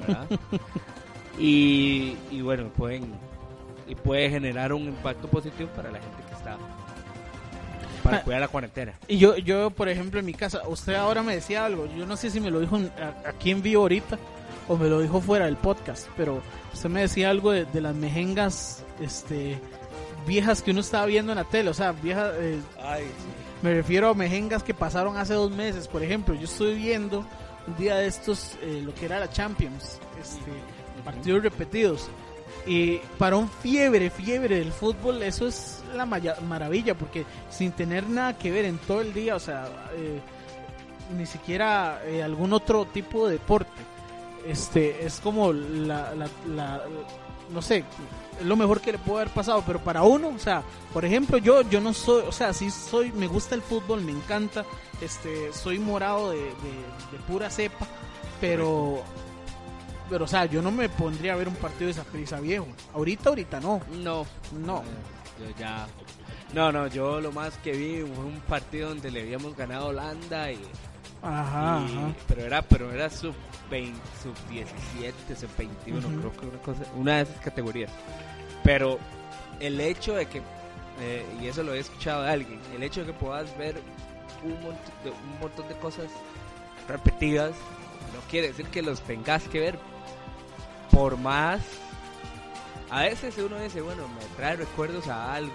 [0.07, 0.27] ¿verdad?
[1.39, 3.13] y, y bueno, pueden
[3.87, 6.57] y puede generar un impacto positivo para la gente que está
[8.09, 8.23] para Ah.
[8.23, 8.93] cuidar la cuarentena.
[9.07, 12.15] Y yo, yo, por ejemplo, en mi casa, usted ahora me decía algo, yo no
[12.17, 14.17] sé si me lo dijo en- a- aquí en vivo ahorita
[14.67, 16.41] o me lo dijo fuera del podcast, pero
[16.73, 19.59] usted me decía algo de, de las mejengas este,
[20.27, 22.59] viejas que uno estaba viendo en la tele, o sea, viejas, eh,
[23.61, 27.25] me refiero a mejengas que pasaron hace dos meses, por ejemplo, yo estoy viendo
[27.67, 30.51] un día de estos eh, lo que era la Champions, este,
[31.03, 32.09] partidos repetidos.
[32.67, 38.07] Y para un fiebre, fiebre del fútbol, eso es la maya- maravilla, porque sin tener
[38.09, 40.19] nada que ver en todo el día, o sea, eh,
[41.17, 43.71] ni siquiera eh, algún otro tipo de deporte,
[44.47, 46.83] este, es como la, la- la-
[47.51, 47.83] no sé,
[48.39, 50.61] es lo mejor que le puede haber pasado, pero para uno, o sea,
[50.93, 54.11] por ejemplo, yo, yo no soy, o sea, sí soy, me gusta el fútbol, me
[54.11, 54.63] encanta,
[55.01, 56.43] este, soy morado de, de-
[57.11, 57.85] de pura cepa,
[58.39, 59.01] pero,
[60.09, 62.67] pero, o sea, yo no me pondría a ver un partido de Saprissa viejo.
[62.93, 63.81] Ahorita, ahorita no.
[64.03, 64.25] No,
[64.65, 64.83] No.
[65.39, 65.87] Yo ya.
[66.53, 69.89] No, no, yo lo más que vi fue un partido donde le habíamos ganado a
[69.89, 70.59] Holanda y,
[71.21, 72.13] Ajá, y- ajá.
[72.27, 73.35] pero era pero era sub
[73.69, 76.17] 20, sub 17, sub 21, Ujú.
[76.19, 77.91] creo que una cosa, una de esas categorías.
[78.63, 78.99] Pero
[79.59, 80.41] el hecho de que
[81.01, 83.79] eh, y eso lo he escuchado de alguien, el hecho de que puedas ver
[84.43, 86.07] un montón de, un montón de cosas
[86.87, 87.51] repetidas
[88.13, 89.79] no quiere decir que los tengas que ver
[90.91, 91.61] por más
[92.89, 95.53] a veces uno dice, bueno, me trae recuerdos a algo.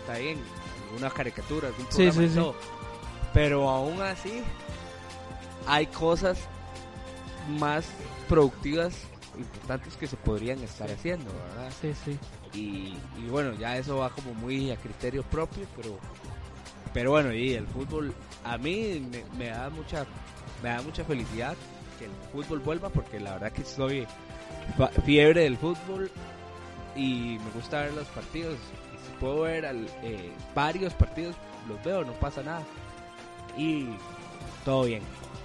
[0.00, 0.38] Está bien,
[0.86, 2.34] alguna caricatura, algún programa sí, y sí.
[2.34, 2.54] todo.
[3.32, 4.42] Pero aún así,
[5.66, 6.38] hay cosas
[7.58, 7.86] más
[8.28, 8.94] productivas,
[9.36, 11.72] importantes que se podrían estar haciendo, ¿verdad?
[11.80, 12.18] Sí, sí.
[12.54, 15.98] Y, y bueno, ya eso va como muy a criterio propio, pero
[16.94, 20.06] pero bueno, y el fútbol a mí me, me da mucha
[20.62, 21.54] me da mucha felicidad
[21.98, 24.06] que el fútbol vuelva porque la verdad que soy
[25.04, 26.10] fiebre del fútbol
[26.94, 28.54] y me gusta ver los partidos.
[28.94, 31.34] Y si puedo ver al- eh, varios partidos,
[31.68, 32.62] los veo, no pasa nada.
[33.56, 33.88] Y
[34.64, 35.02] todo bien,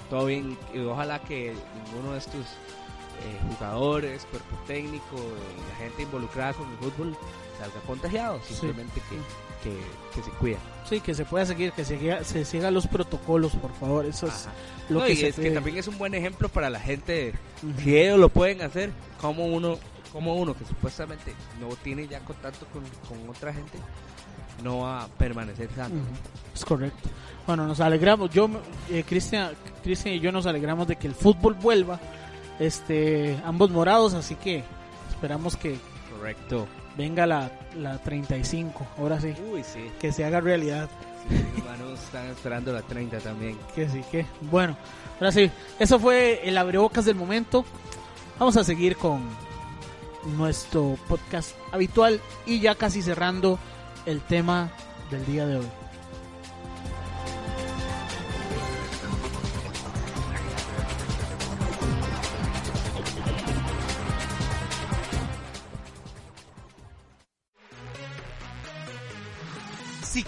[0.10, 0.57] todo bien.
[0.73, 1.53] Y ojalá que
[1.86, 7.15] ninguno de estos eh, jugadores, cuerpo técnico, eh, la gente involucrada con el fútbol
[7.60, 8.39] salga contagiado.
[8.43, 9.17] Simplemente que,
[9.63, 9.71] que,
[10.15, 10.58] que se cuida.
[10.89, 14.06] Sí, que se pueda seguir, que se, siga- se sigan los protocolos, por favor.
[14.06, 14.56] Eso es Ajá.
[14.89, 17.34] lo No, que y se es que también es un buen ejemplo para la gente
[17.82, 19.78] si ellos lo pueden hacer, como uno,
[20.12, 23.78] como uno que supuestamente no tiene ya contacto con, con otra gente,
[24.63, 25.95] no va a permanecer sano.
[26.54, 27.10] Es correcto.
[27.47, 28.30] Bueno, nos alegramos.
[28.32, 28.50] Yo,
[28.89, 29.52] eh, Cristian,
[29.84, 32.00] Cristian y yo nos alegramos de que el fútbol vuelva.
[32.60, 34.63] Este, ambos morados, así que
[35.10, 35.78] esperamos que
[36.15, 36.67] Correcto.
[36.97, 38.86] Venga la, la 35.
[38.97, 39.91] Ahora sí, Uy, sí.
[39.99, 40.89] que se haga realidad.
[41.30, 43.58] sí hermanos están esperando la 30 también.
[43.75, 44.25] Que sí, que.
[44.41, 44.75] Bueno,
[45.15, 45.49] ahora sí,
[45.80, 47.65] eso fue el abrebocas del momento.
[48.39, 49.21] Vamos a seguir con
[50.38, 53.60] nuestro podcast habitual y ya casi cerrando
[54.06, 54.71] el tema
[55.10, 55.67] del día de hoy.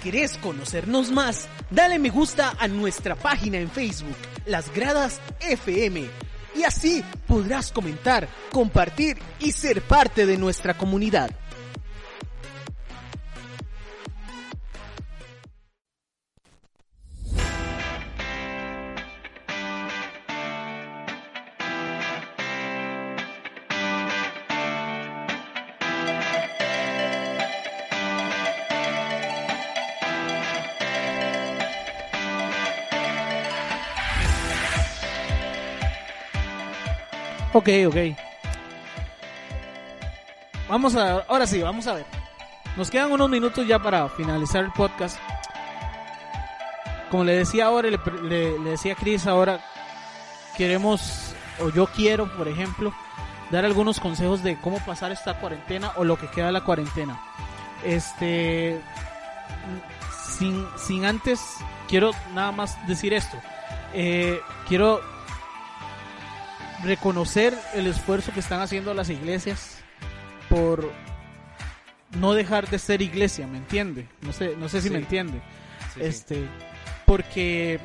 [0.04, 6.10] Querés conocernos más, dale me gusta a nuestra página en Facebook, Las Gradas FM.
[6.56, 11.32] Y así podrás comentar, compartir y ser parte de nuestra comunidad.
[37.54, 37.96] Ok, ok.
[40.70, 42.06] Vamos a, ahora sí, vamos a ver.
[42.76, 45.20] Nos quedan unos minutos ya para finalizar el podcast.
[47.12, 49.60] Como le decía ahora, le, le- decía a Chris ahora,
[50.58, 52.92] queremos, o yo quiero, por ejemplo,
[53.52, 57.22] dar algunos consejos de cómo pasar esta cuarentena o lo que queda de la cuarentena.
[57.84, 58.82] Este,
[60.26, 61.40] sin, sin antes,
[61.88, 63.38] quiero nada más decir esto.
[63.94, 65.02] Eh, quiero
[66.84, 69.78] reconocer el esfuerzo que están haciendo las iglesias
[70.50, 70.92] por
[72.20, 74.08] no dejar de ser iglesia, ¿me entiende?
[74.22, 74.94] No sé, no sé si Sí.
[74.94, 75.42] me entiende.
[75.94, 76.02] Sí, sí.
[76.06, 76.48] este,
[77.06, 77.80] porque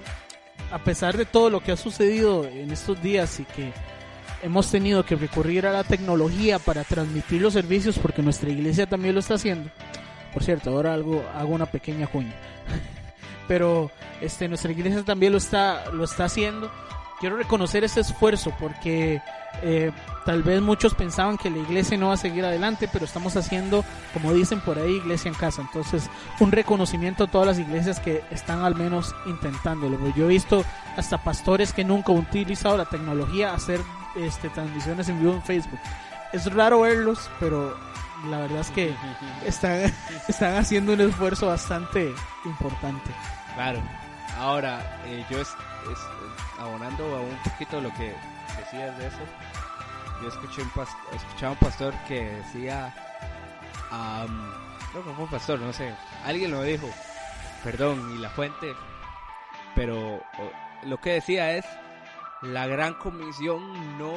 [0.70, 3.72] a pesar de todo lo que ha sucedido en estos días y que
[4.42, 9.14] hemos tenido que recurrir a la tecnología para transmitir los servicios, porque nuestra iglesia también
[9.14, 9.70] lo está haciendo.
[10.34, 12.34] Por cierto, ahora algo hago una pequeña cuña.
[13.48, 16.70] Pero este nuestra iglesia también lo está lo está haciendo.
[17.20, 19.20] Quiero reconocer ese esfuerzo porque
[19.62, 19.90] eh,
[20.24, 23.84] tal vez muchos pensaban que la iglesia no va a seguir adelante, pero estamos haciendo,
[24.14, 25.62] como dicen por ahí, iglesia en casa.
[25.62, 29.98] Entonces, un reconocimiento a todas las iglesias que están al menos intentándolo.
[30.14, 30.64] Yo he visto
[30.96, 33.80] hasta pastores que nunca han utilizado la tecnología hacer
[34.16, 35.80] este, transmisiones en vivo en Facebook.
[36.32, 37.76] Es raro verlos, pero
[38.30, 38.94] la verdad es que
[39.44, 39.92] están,
[40.28, 42.14] están haciendo un esfuerzo bastante
[42.44, 43.10] importante.
[43.56, 43.80] Claro.
[44.38, 45.98] Ahora, eh, yo es, es-
[46.58, 48.14] abonando a un poquito lo que
[48.58, 49.20] decías de eso,
[50.22, 50.70] yo escuché un
[51.14, 52.94] escuchaba un pastor que decía,
[54.90, 55.94] creo que fue un pastor, no sé,
[56.24, 56.88] alguien lo dijo,
[57.62, 58.74] perdón, y la fuente,
[59.74, 60.22] pero
[60.84, 61.64] lo que decía es,
[62.42, 64.12] la gran comisión no,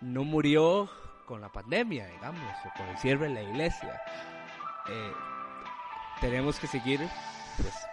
[0.00, 0.90] no murió
[1.26, 4.00] con la pandemia, digamos, o con el cierre de la iglesia.
[4.88, 5.12] Eh,
[6.20, 7.06] tenemos que seguir,
[7.56, 7.87] pues,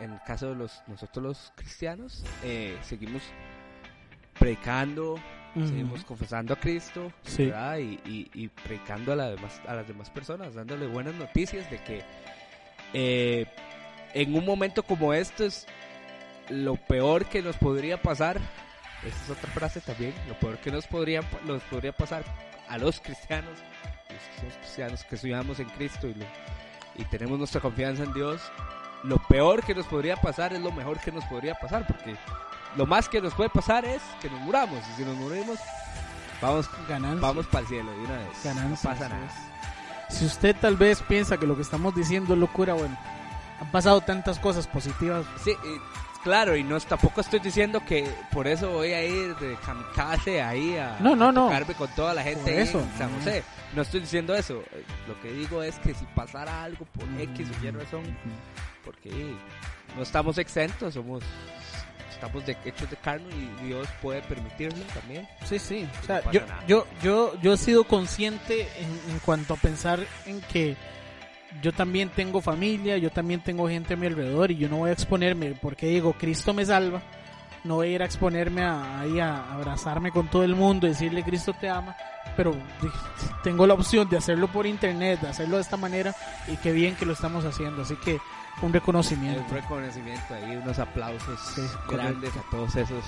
[0.00, 3.22] en el caso de los nosotros los cristianos, eh, seguimos
[4.38, 5.16] predicando,
[5.54, 7.46] seguimos confesando a Cristo, Sí.
[7.46, 7.78] ¿verdad?
[7.78, 11.78] Y, y- y predicando a, la demás, a las demás personas, dándole buenas noticias de
[11.82, 12.02] que
[12.92, 13.46] eh,
[14.14, 15.66] en un momento como estos,
[16.48, 18.38] lo peor que nos podría pasar,
[19.04, 22.22] esa es otra frase también, lo peor que nos podría, nos podría pasar
[22.68, 23.58] a los cristianos,
[24.08, 26.24] los que somos cristianos, que estudiamos en Cristo y, lo-
[26.96, 28.40] y tenemos nuestra confianza en Dios,
[29.04, 32.16] lo peor que nos podría pasar es lo mejor que nos podría pasar, porque
[32.76, 35.58] lo más que nos puede pasar es que nos muramos, y si nos morimos,
[36.42, 37.20] vamos, Ganancia.
[37.20, 38.44] vamos para el cielo de una vez.
[38.44, 39.28] Ganancia, no pasa nada.
[40.10, 42.96] Si usted tal vez piensa que lo que estamos diciendo es locura, bueno,
[43.60, 45.24] han pasado tantas cosas positivas.
[45.44, 49.56] Sí, y- claro, y no tampoco estoy diciendo que por eso voy a ir de
[49.66, 51.44] kamikaze ahí a, No, no, a no.
[51.46, 53.18] tocarme con toda la gente Por eso, en San no.
[53.18, 53.44] José.
[53.74, 54.62] No estoy diciendo eso.
[55.06, 57.04] Lo que digo es que si pasara algo por.
[57.20, 58.02] X o Y razón,
[58.88, 59.10] porque
[59.96, 61.22] no estamos exentos, somos
[62.10, 65.28] estamos de, hechos de carne y Dios puede permitirlo también.
[65.44, 65.86] Sí, sí.
[66.02, 66.64] O sea, No yo, nada.
[66.66, 70.74] yo, yo, yo he sido consciente en, en cuanto a pensar en que
[71.62, 74.90] yo también tengo familia, yo también tengo gente a mi alrededor y yo no voy
[74.90, 77.02] a exponerme porque digo, Cristo me salva.
[77.64, 80.90] No voy a ir a exponerme a, ahí a abrazarme con todo el mundo y
[80.90, 81.94] decirle Cristo te ama,
[82.36, 82.54] pero
[83.42, 86.14] tengo la opción de hacerlo por internet, de hacerlo de esta manera
[86.46, 87.82] y qué bien que lo estamos haciendo.
[87.82, 88.18] Así que
[88.62, 89.40] un reconocimiento.
[89.48, 93.04] Un reconocimiento ahí, unos aplausos Sí, grandes a todos esos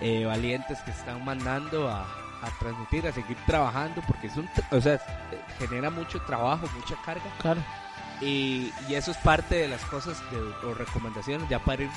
[0.00, 4.80] eh, valientes que están mandando a, a transmitir, a seguir trabajando, porque es un, o
[4.80, 5.00] sea, eh,
[5.58, 7.60] genera mucho trabajo, mucha carga, Claro.
[8.20, 11.90] y, y eso es parte de las cosas de, o recomendaciones, ya para ir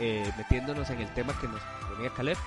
[0.00, 1.60] eh, metiéndonos en el tema que nos
[1.94, 2.38] ponía Caleb.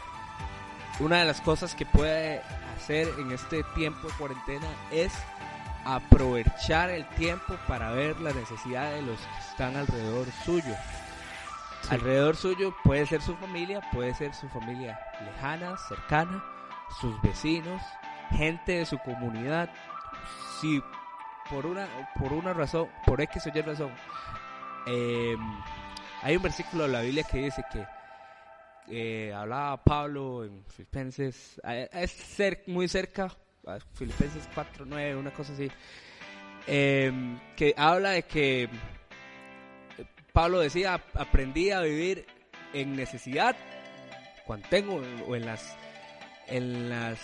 [1.00, 2.42] Una de las cosas que puede
[2.78, 5.12] hacer en este tiempo de cuarentena es
[5.86, 10.76] aprovechar el tiempo para ver la necesidad de los que están alrededor suyo.
[11.90, 16.44] Alrededor suyo puede ser su familia, puede ser su familia lejana, cercana,
[17.00, 17.82] sus vecinos,
[18.32, 19.70] gente de su comunidad.
[20.60, 20.82] Si
[21.50, 21.88] por una,
[22.20, 23.92] por una razón, por X o Y razón,
[24.88, 25.38] eh,
[26.24, 27.86] hay un versículo de la Biblia que dice que
[28.88, 33.32] eh, hablaba Pablo en Filipenses, es muy cerca,
[33.94, 35.70] Filipenses 4.9, una cosa así,
[36.68, 37.12] eh,
[37.56, 38.70] que habla de que eh,
[40.32, 42.26] Pablo decía, aprendí a vivir
[42.74, 43.56] en necesidad
[44.46, 45.76] cuando tengo, o en las,
[46.48, 47.20] en las,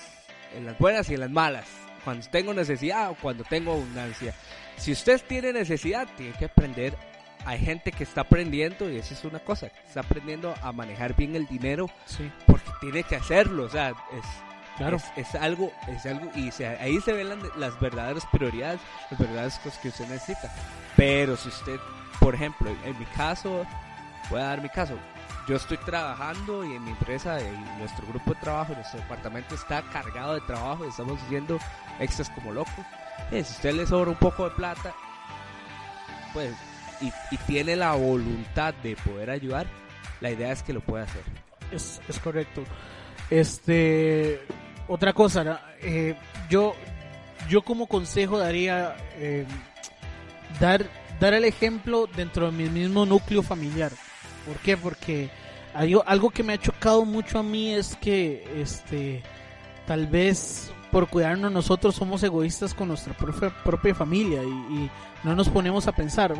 [0.55, 1.67] en las buenas y en las malas,
[2.03, 4.33] cuando tengo necesidad o cuando tengo abundancia.
[4.77, 6.95] Si usted tiene necesidad, tiene que aprender.
[7.43, 11.35] Hay gente que está aprendiendo, y eso es una cosa, está aprendiendo a manejar bien
[11.35, 14.97] el dinero Sí, porque tiene que hacerlo, o sea, es, claro.
[14.97, 19.19] es, es algo, es algo, y se- ahí se ven las, las verdaderas prioridades, las
[19.19, 20.51] verdaderas cosas que usted necesita.
[20.95, 21.79] Pero si usted,
[22.19, 23.65] por ejemplo, en, en mi caso,
[24.29, 24.95] voy a dar mi caso,
[25.47, 29.81] yo estoy trabajando y en mi empresa, y nuestro grupo de trabajo, nuestro departamento está
[29.91, 31.57] cargado de trabajo, y estamos haciendo
[31.99, 32.73] extras como locos.
[33.31, 34.93] Eh, si usted le sobra un poco de plata,
[36.33, 36.53] pues,
[37.01, 39.65] y, y tiene la voluntad de poder ayudar,
[40.21, 41.23] la idea es que lo pueda hacer.
[41.71, 42.63] Es, es correcto.
[43.31, 44.41] Este,
[44.87, 45.61] otra cosa.
[45.81, 46.15] Eh,
[46.49, 46.75] yo,
[47.49, 49.45] yo como consejo daría eh,
[50.59, 50.85] dar,
[51.19, 53.91] dar el ejemplo dentro de mi mismo núcleo familiar.
[54.45, 54.77] ¿Por qué?
[54.77, 55.29] Porque
[55.73, 59.23] algo que me ha chocado mucho a mí es que, este,
[59.87, 64.91] tal vez por cuidarnos nosotros somos egoístas con nuestra propia, propia familia y,
[65.23, 66.33] no nos ponemos a pensar.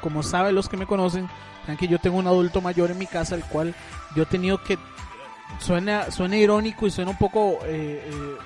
[0.00, 1.28] Como saben los que me conocen,
[1.88, 3.74] yo tengo un adulto mayor en mi casa, el cual
[4.16, 4.78] yo he tenido que
[5.58, 8.36] suena suena irónico y suena un poco eh, eh,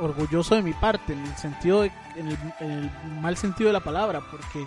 [0.00, 2.90] orgulloso de mi parte en el sentido de- en, el, en el
[3.20, 4.66] mal sentido de la palabra porque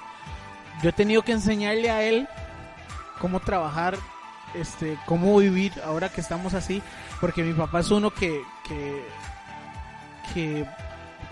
[0.83, 2.27] yo he tenido que enseñarle a él
[3.19, 3.97] cómo trabajar
[4.53, 6.81] este cómo vivir ahora que estamos así
[7.19, 9.03] porque mi papá es uno que que
[10.33, 10.65] que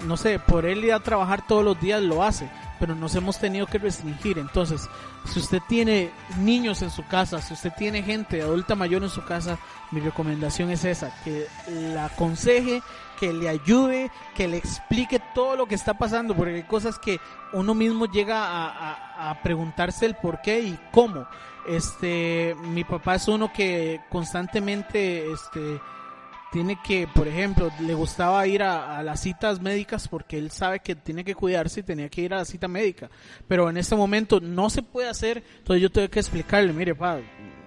[0.06, 2.50] no sé por él ir a trabajar todos los días lo hace
[2.80, 4.90] pero nos hemos tenido que restringir entonces
[5.26, 9.24] si usted tiene niños en su casa, si usted tiene gente adulta mayor en su
[9.26, 9.58] casa,
[9.92, 11.48] mi recomendación es esa, que
[11.94, 12.82] la aconseje,
[13.20, 17.20] que le ayude, que le explique todo lo que está pasando, porque hay cosas que
[17.54, 21.26] uno mismo llega a, a- preguntarse el por qué y cómo.
[21.68, 25.80] Este, mi papá es uno que constantemente, este,
[26.56, 30.96] tiene que, por ejemplo, le gustaba ir a, las citas médicas porque él sabe que
[30.96, 33.10] tiene que cuidarse y tenía que ir a la cita médica.
[33.46, 37.20] Pero en este momento no se puede hacer, entonces yo tengo que explicarle, mire, pa,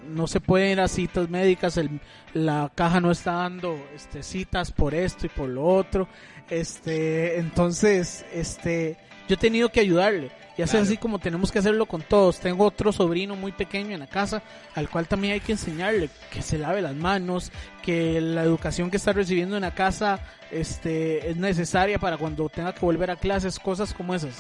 [0.08, 2.00] no se pueden ir a citas médicas, el,
[2.32, 6.08] la caja no está dando este, citas por esto y por lo otro.
[6.48, 8.96] Este, entonces, este,
[9.28, 10.30] yo he tenido que ayudarle.
[10.56, 12.40] Y así, así como tenemos que hacerlo con todos.
[12.40, 14.42] Tengo otro sobrino muy pequeño en la casa,
[14.74, 18.96] al cual también hay que enseñarle que se lave las manos, que la educación que
[18.96, 20.18] está recibiendo en la casa
[20.50, 24.36] este, es necesaria para cuando tenga que volver a clases, cosas como esas.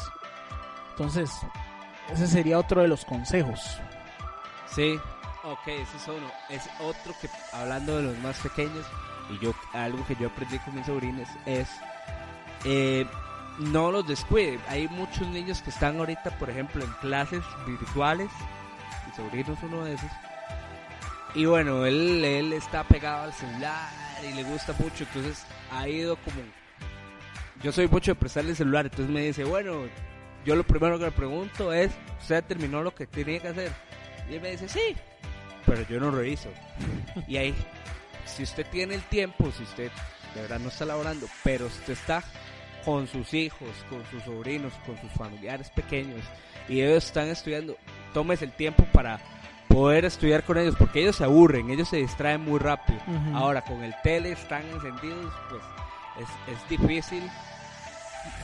[0.90, 1.30] Entonces,
[2.12, 3.60] ese sería otro de los consejos.
[4.74, 4.98] Sí,
[5.44, 6.30] ok, ese es uno.
[6.50, 8.84] Es otro que, hablando de los más pequeños,
[9.30, 11.68] y yo, algo que yo aprendí con mis sobrinos es...
[12.64, 13.06] Eh,
[13.58, 14.58] no los descuide.
[14.68, 18.28] Hay muchos niños que están ahorita, por ejemplo, en clases virtuales.
[19.06, 20.10] Mi sobrino es uno de esos.
[21.34, 23.90] Y bueno, él, él está pegado al celular
[24.28, 25.04] y le gusta mucho.
[25.04, 26.40] Entonces ha ido como...
[27.62, 28.86] Yo soy mucho de prestarle el celular.
[28.86, 29.82] Entonces me dice, bueno,
[30.44, 31.90] yo lo primero que le pregunto es,
[32.20, 33.72] ¿usted terminó lo que tenía que hacer?
[34.30, 34.96] Y él me dice, sí.
[35.66, 36.48] Pero yo no reviso.
[37.26, 37.54] y ahí,
[38.24, 39.90] si usted tiene el tiempo, si usted
[40.34, 42.22] de verdad no está laborando, pero usted está
[42.88, 46.22] con sus hijos, con sus sobrinos, con sus familiares pequeños
[46.70, 47.76] y ellos están estudiando,
[48.14, 49.20] tomes el tiempo para
[49.68, 52.98] poder estudiar con ellos porque ellos se aburren, ellos se distraen muy rápido.
[53.06, 53.36] Uh -huh.
[53.36, 55.62] Ahora con el tele están encendidos, pues
[56.18, 57.28] es, es difícil.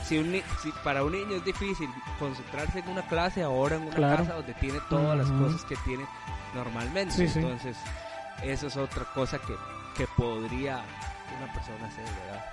[0.03, 1.89] Si, un, si, para un niño es difícil
[2.19, 4.17] concentrarse en una clase, ahora en una claro.
[4.17, 5.39] casa donde tiene todas uh -huh.
[5.39, 6.05] las cosas que tiene
[6.53, 7.27] normalmente.
[7.27, 8.47] Sí, Entonces, sí.
[8.47, 9.55] eso es otra cosa que,
[9.97, 10.83] que podría
[11.35, 12.45] una persona hacer, ¿verdad?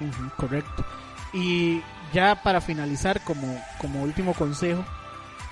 [0.00, 0.84] Uh -huh, correcto.
[1.32, 4.84] Y ya para finalizar, como, como último consejo,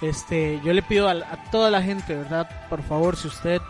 [0.01, 2.49] este, yo le pido a, a, toda la gente, ¿verdad?
[2.69, 3.61] Por favor, si usted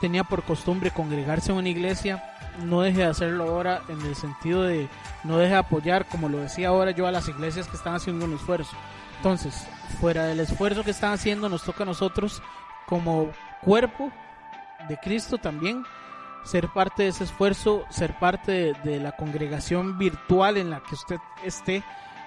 [0.00, 2.22] tenía por costumbre congregarse en una iglesia,
[2.62, 4.88] no deje de hacerlo ahora en el sentido de
[5.24, 8.24] no deje de apoyar, como lo decía ahora yo, a las iglesias que están haciendo
[8.24, 8.76] un esfuerzo.
[9.16, 9.66] Entonces,
[10.00, 12.42] fuera del esfuerzo que están haciendo, nos toca a nosotros
[12.86, 13.30] como
[13.62, 14.12] cuerpo
[14.88, 15.84] de Cristo también
[16.44, 20.94] ser parte de ese esfuerzo, ser parte de, de la congregación virtual en la que
[20.94, 21.82] usted esté,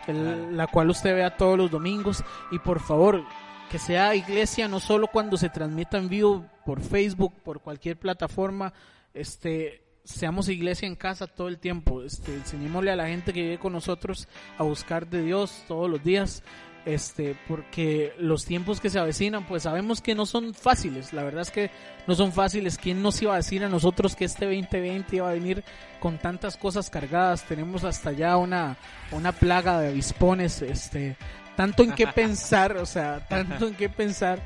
[0.07, 2.24] el, la cual usted vea todos los domingos.
[2.51, 3.24] Y por favor
[3.70, 8.74] que sea iglesia no solo cuando se transmita en vivo por Facebook, por cualquier plataforma,
[9.13, 13.59] este seamos iglesia en casa todo el tiempo, este, enseñémosle a la gente que vive
[13.59, 16.43] con nosotros a buscar de Dios todos los días,
[16.88, 21.41] este, porque los tiempos que se avecinan, pues sabemos que no son fáciles, la verdad
[21.41, 21.69] es que
[22.07, 22.77] no son fáciles.
[22.77, 25.65] ¿Quién nos iba a decir a nosotros que este 2020 iba a venir
[25.99, 27.43] con tantas cosas cargadas?
[27.43, 28.77] Tenemos hasta ya una,
[29.11, 31.17] una plaga de avispones, este,
[31.57, 34.39] tanto en qué pensar, o sea, tanto en qué pensar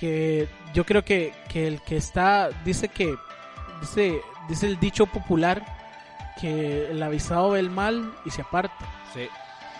[0.00, 3.14] que yo creo que, que el que está, dice que,
[3.80, 5.64] dice, dice el dicho popular
[6.40, 8.74] que el avisado ve el mal y se aparta.
[9.14, 9.28] Sí.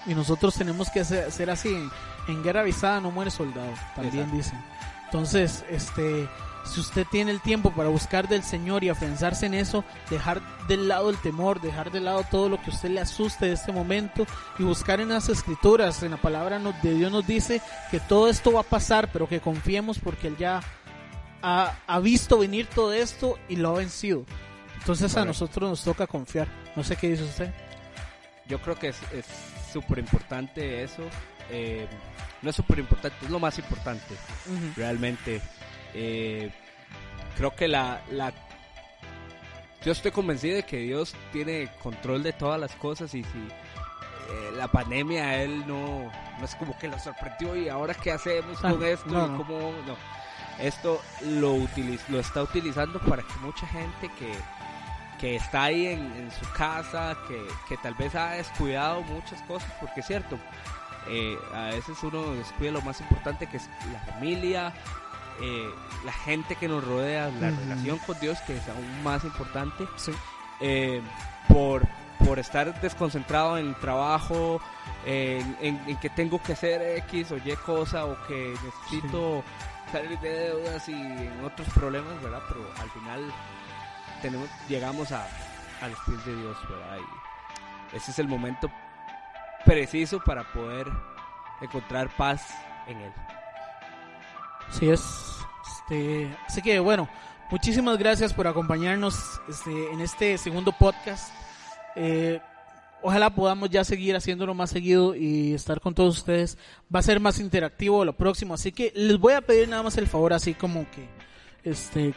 [0.07, 1.75] Y nosotros tenemos que ser así.
[1.75, 1.91] En,
[2.29, 4.37] en, guerra avisada no muere soldado, también Exacto.
[4.37, 4.65] dicen.
[5.07, 6.29] Entonces, este,
[6.67, 10.89] si usted tiene el tiempo para buscar del Señor y afianzarse en eso, dejar del
[10.89, 14.27] lado el temor, dejar de lado todo lo que usted le asuste de este momento
[14.59, 18.53] y buscar en las escrituras, en la palabra de Dios nos dice que todo esto
[18.53, 20.61] va a pasar, pero que confiemos porque Él ya
[21.43, 24.25] ha, ha visto venir todo esto y lo ha vencido.
[24.79, 26.49] Entonces a nosotros nos toca confiar.
[26.75, 27.55] No sé qué dice usted.
[28.49, 29.25] Yo creo que es, es
[29.77, 31.03] súper importante eso.
[31.51, 31.87] Eh,
[32.43, 34.15] no es súper importante, es lo más importante.
[34.47, 34.75] Uh -huh.
[34.77, 35.41] Realmente.
[35.95, 36.51] Eh,
[37.37, 38.33] creo que la, la.
[39.85, 44.51] Yo estoy convencido de que Dios tiene control de todas las cosas y si eh,
[44.57, 48.59] la pandemia a él no, no es como que lo sorprendió y ahora qué hacemos
[48.61, 49.73] con Ah, esto no, y cómo.
[49.87, 49.97] No.
[50.59, 54.33] Esto lo, utiliz, lo está utilizando para que mucha gente que
[55.19, 59.71] que está ahí en, en su casa, que, que, tal vez ha descuidado muchas cosas,
[59.81, 60.39] porque es cierto,
[61.09, 64.73] eh, a veces uno descuida lo más importante que es la familia,
[65.41, 65.71] eh,
[66.05, 67.59] la gente que nos rodea, la uh -huh.
[67.61, 70.13] relación con Dios, que es aún más importante, sí.
[70.61, 71.03] eh,
[71.49, 71.87] por,
[72.25, 74.61] por estar desconcentrado en el trabajo,
[75.05, 79.93] en, en, en, que tengo que hacer X o Y cosa, o que necesito sí.
[79.93, 82.43] salir de deudas y en otros problemas, ¿verdad?
[82.49, 83.33] Pero al final
[84.23, 85.27] tenemos, llegamos a,
[85.81, 86.99] a los de Dios, ¿verdad?
[87.93, 88.71] Y ese es el momento
[89.65, 90.87] preciso para poder
[91.61, 92.55] encontrar paz
[92.87, 93.13] en Él.
[94.71, 95.03] Sí es.
[95.67, 97.09] Este, así que bueno,
[97.51, 101.33] muchísimas gracias por acompañarnos este, en este segundo podcast.
[101.95, 102.41] Eh,
[103.03, 106.59] ojalá podamos ya seguir haciéndolo más seguido y estar con todos ustedes.
[106.95, 109.97] Va a ser más interactivo lo próximo, así que les voy a pedir nada más
[109.97, 111.09] el favor, así como que
[111.63, 112.15] este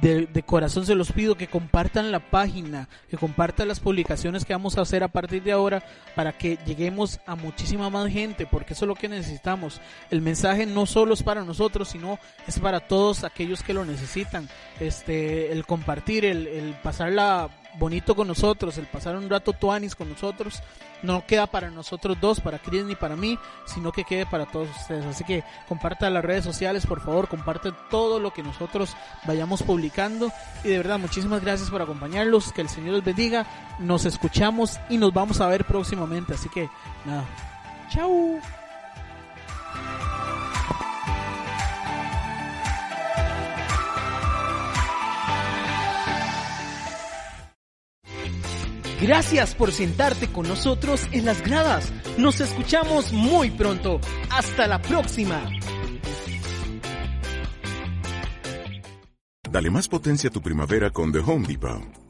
[0.00, 4.52] de, de, corazón se los pido que compartan la página, que compartan las publicaciones que
[4.52, 5.82] vamos a hacer a partir de ahora
[6.14, 9.80] para que lleguemos a muchísima más gente, porque eso es lo que necesitamos.
[10.10, 14.48] El mensaje no solo es para nosotros, sino es para todos aquellos que lo necesitan.
[14.80, 20.08] Este, el compartir, el, el pasarla bonito con nosotros, el pasar un rato tuanis con
[20.08, 20.62] nosotros,
[21.02, 24.68] no queda para nosotros dos, para Chris ni para mí, sino que quede para todos
[24.80, 25.04] ustedes.
[25.06, 30.32] Así que compartan las redes sociales, por favor, compartan todo lo que nosotros vayamos publicando.
[30.64, 33.46] Y de verdad, muchísimas gracias por acompañarlos, que el Señor les bendiga,
[33.78, 36.34] nos escuchamos y nos vamos a ver próximamente.
[36.34, 36.68] Así que,
[37.04, 37.24] nada,
[37.90, 38.40] chao.
[49.00, 51.90] Gracias por sentarte con nosotros en las gradas.
[52.18, 54.00] Nos escuchamos muy pronto.
[54.30, 55.42] Hasta la próxima.
[59.50, 62.09] Dale más potencia a tu primavera con The Home Depot.